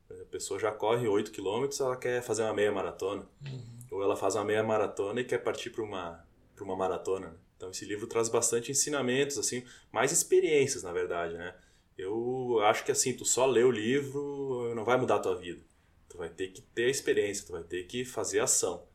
A 0.10 0.26
pessoa 0.26 0.60
já 0.60 0.72
corre 0.72 1.08
8 1.08 1.32
km, 1.32 1.68
ela 1.80 1.98
quer 1.98 2.24
fazer 2.24 2.44
uma 2.44 2.54
meia 2.54 2.72
maratona. 2.72 3.28
Uhum. 3.46 3.78
Ou 3.92 4.04
ela 4.04 4.16
faz 4.16 4.36
uma 4.36 4.46
meia 4.46 4.64
maratona 4.64 5.22
e 5.22 5.26
quer 5.26 5.40
partir 5.40 5.70
para 5.70 5.84
uma, 5.84 6.26
para 6.56 6.64
uma 6.64 6.76
maratona. 6.76 7.28
Né? 7.28 7.38
Então 7.58 7.72
esse 7.72 7.84
livro 7.86 8.08
traz 8.08 8.30
bastante 8.30 8.72
ensinamentos, 8.72 9.38
assim, 9.38 9.64
mais 9.92 10.12
experiências, 10.12 10.84
na 10.84 10.94
verdade, 10.94 11.34
né? 11.34 11.54
Eu 11.98 12.60
acho 12.62 12.86
que 12.86 12.92
assim, 12.92 13.14
tu 13.14 13.26
só 13.26 13.48
lê 13.48 13.64
o 13.64 13.72
livro 13.72 14.74
não 14.76 14.86
vai 14.86 14.98
mudar 14.98 15.16
a 15.16 15.20
tua 15.20 15.36
vida. 15.36 15.62
Tu 16.08 16.18
vai 16.18 16.30
ter 16.30 16.50
que 16.50 16.62
ter 16.62 16.86
a 16.86 16.90
experiência, 16.90 17.46
tu 17.46 17.52
vai 17.52 17.64
ter 17.64 17.84
que 17.84 18.06
fazer 18.06 18.40
ação. 18.40 18.86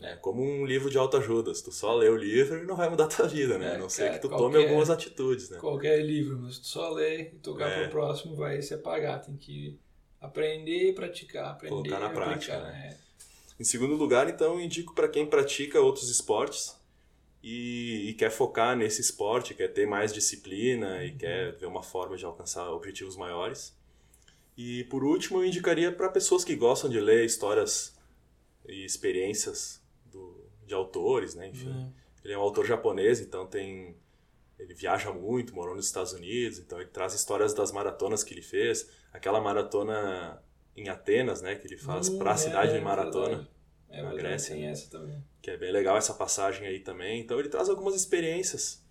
É 0.00 0.16
como 0.16 0.42
um 0.42 0.66
livro 0.66 0.90
de 0.90 0.98
autoajuda. 0.98 1.54
Se 1.54 1.62
tu 1.62 1.70
só 1.70 1.94
lê 1.94 2.08
o 2.08 2.16
livro, 2.16 2.56
ele 2.56 2.66
não 2.66 2.74
vai 2.74 2.90
mudar 2.90 3.04
a 3.04 3.08
tua 3.08 3.28
vida, 3.28 3.56
né? 3.56 3.72
É, 3.72 3.74
a 3.76 3.78
não 3.78 3.88
ser 3.88 4.12
que 4.12 4.18
tu 4.18 4.28
qualquer, 4.28 4.44
tome 4.44 4.64
algumas 4.64 4.90
atitudes, 4.90 5.48
né? 5.48 5.58
Qualquer 5.58 6.04
livro, 6.04 6.40
mas 6.40 6.58
tu 6.58 6.66
só 6.66 6.90
lê 6.90 7.22
e 7.22 7.24
tocar 7.38 7.68
é. 7.68 7.82
pro 7.82 7.90
próximo 7.92 8.34
vai 8.34 8.60
se 8.60 8.74
apagar. 8.74 9.24
Tem 9.24 9.36
que 9.36 9.78
aprender 10.20 10.90
e 10.90 10.92
praticar, 10.92 11.52
aprender 11.52 11.70
Colocar 11.70 12.00
na 12.00 12.06
aplicar, 12.06 12.24
prática, 12.24 12.60
né? 12.60 12.98
Em 13.60 13.64
segundo 13.64 13.94
lugar, 13.94 14.28
então, 14.28 14.60
indico 14.60 14.92
para 14.92 15.08
quem 15.08 15.24
pratica 15.24 15.80
outros 15.80 16.10
esportes 16.10 16.76
e, 17.42 18.10
e, 18.10 18.14
quer 18.14 18.30
focar 18.30 18.76
nesse 18.76 19.00
esporte, 19.00 19.54
quer 19.54 19.68
ter 19.68 19.86
mais 19.86 20.12
disciplina 20.12 20.96
uhum. 20.96 21.02
e 21.02 21.12
quer 21.12 21.56
ver 21.56 21.66
uma 21.66 21.82
forma 21.82 22.16
de 22.16 22.24
alcançar 22.24 22.70
objetivos 22.70 23.16
maiores. 23.16 23.76
E 24.56 24.84
por 24.84 25.02
último, 25.02 25.40
eu 25.40 25.46
indicaria 25.46 25.90
para 25.90 26.08
pessoas 26.08 26.44
que 26.44 26.54
gostam 26.54 26.88
de 26.88 27.00
ler 27.00 27.24
histórias 27.24 27.98
e 28.68 28.84
experiências 28.84 29.82
de 30.66 30.74
autores, 30.74 31.34
né? 31.34 31.48
Enfim, 31.48 31.68
uhum. 31.68 31.92
ele 32.24 32.32
é 32.32 32.38
um 32.38 32.42
autor 32.42 32.64
japonês, 32.64 33.20
então 33.20 33.46
tem 33.46 33.96
ele 34.58 34.74
viaja 34.74 35.12
muito, 35.12 35.54
morou 35.54 35.74
nos 35.74 35.86
Estados 35.86 36.12
Unidos, 36.12 36.58
então 36.58 36.80
ele 36.80 36.88
traz 36.88 37.14
histórias 37.14 37.52
das 37.52 37.72
maratonas 37.72 38.22
que 38.22 38.32
ele 38.32 38.42
fez, 38.42 38.88
aquela 39.12 39.40
maratona 39.40 40.40
em 40.76 40.88
Atenas, 40.88 41.42
né, 41.42 41.56
que 41.56 41.66
ele 41.66 41.76
faz 41.76 42.08
hum, 42.08 42.18
para 42.18 42.30
a 42.30 42.34
é, 42.34 42.36
cidade 42.36 42.70
é, 42.70 42.78
de 42.78 42.80
maratona 42.80 43.48
é, 43.90 44.02
na 44.02 44.14
Grécia. 44.14 44.54
Tem 44.54 44.66
essa 44.66 44.88
também. 44.88 45.22
Que 45.42 45.50
é 45.50 45.56
bem 45.56 45.72
legal 45.72 45.96
essa 45.96 46.14
passagem 46.14 46.66
aí 46.66 46.80
também. 46.80 47.20
Então 47.20 47.38
ele 47.38 47.48
traz 47.48 47.68
algumas 47.68 47.94
experiências, 47.94 48.82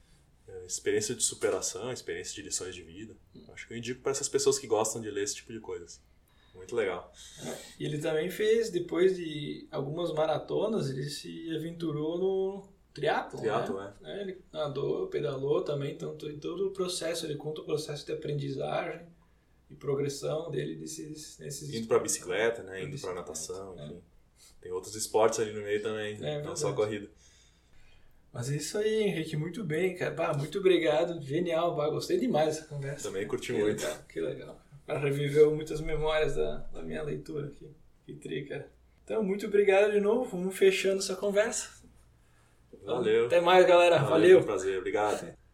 é, 0.47 0.65
experiência 0.65 1.15
de 1.15 1.23
superação, 1.23 1.91
experiência 1.91 2.35
de 2.35 2.41
lições 2.41 2.75
de 2.75 2.83
vida. 2.83 3.15
Acho 3.53 3.67
que 3.67 3.73
eu 3.73 3.77
indico 3.77 4.01
para 4.01 4.11
essas 4.11 4.29
pessoas 4.29 4.59
que 4.59 4.67
gostam 4.67 5.01
de 5.01 5.09
ler 5.09 5.23
esse 5.23 5.35
tipo 5.35 5.53
de 5.53 5.59
coisas. 5.59 6.01
Muito 6.53 6.75
legal. 6.75 7.11
E 7.79 7.85
ele 7.85 7.97
também 7.97 8.29
fez, 8.29 8.69
depois 8.69 9.15
de 9.15 9.67
algumas 9.71 10.13
maratonas, 10.13 10.89
ele 10.89 11.09
se 11.09 11.55
aventurou 11.55 12.17
no 12.17 12.69
triatlo, 12.93 13.39
triatlo 13.39 13.77
né? 13.77 13.93
é. 14.03 14.17
é. 14.17 14.21
Ele 14.21 14.41
nadou, 14.51 15.07
pedalou 15.07 15.63
também, 15.63 15.93
então 15.93 16.17
em 16.23 16.39
todo 16.39 16.67
o 16.67 16.71
processo, 16.71 17.25
ele 17.25 17.35
conta 17.35 17.61
o 17.61 17.65
processo 17.65 18.05
de 18.05 18.11
aprendizagem 18.11 19.07
e 19.69 19.75
progressão 19.75 20.51
dele 20.51 20.75
desses, 20.75 21.39
nesses... 21.39 21.73
Indo 21.73 21.87
para 21.87 21.99
bicicleta, 21.99 22.61
né? 22.63 22.83
Indo 22.83 22.99
para 22.99 23.13
natação, 23.13 23.79
é. 23.79 23.93
Tem 24.61 24.71
outros 24.71 24.95
esportes 24.95 25.39
ali 25.39 25.51
no 25.51 25.61
meio 25.61 25.81
também, 25.81 26.17
é, 26.21 26.41
não 26.43 26.55
só 26.55 26.71
corrida. 26.73 27.09
Mas 28.31 28.49
é 28.49 28.55
isso 28.55 28.77
aí, 28.77 29.03
Henrique, 29.03 29.35
muito 29.35 29.63
bem, 29.63 29.95
cara. 29.95 30.11
Bah, 30.11 30.33
muito 30.33 30.59
obrigado, 30.59 31.21
genial, 31.21 31.75
bah, 31.75 31.89
gostei 31.89 32.17
demais 32.17 32.55
dessa 32.55 32.67
conversa. 32.67 33.09
Também 33.09 33.27
curti 33.27 33.53
que 33.53 33.59
muito. 33.59 33.81
Legal, 33.81 33.97
que 34.07 34.21
legal 34.21 34.61
reviveu 34.97 35.53
muitas 35.55 35.81
memórias 35.81 36.35
da, 36.35 36.57
da 36.73 36.81
minha 36.81 37.01
leitura 37.01 37.47
aqui. 37.47 37.69
Que 38.05 38.13
tri, 38.13 38.45
cara. 38.45 38.69
Então, 39.03 39.23
muito 39.23 39.45
obrigado 39.45 39.91
de 39.91 39.99
novo. 39.99 40.29
Vamos 40.37 40.57
fechando 40.57 40.99
essa 40.99 41.15
conversa. 41.15 41.69
Valeu. 42.83 43.27
Até 43.27 43.39
mais, 43.41 43.65
galera. 43.65 43.97
Valeu. 43.97 44.09
Valeu. 44.09 44.37
Foi 44.37 44.43
um 44.43 44.45
prazer. 44.45 44.77
Obrigado. 44.79 45.40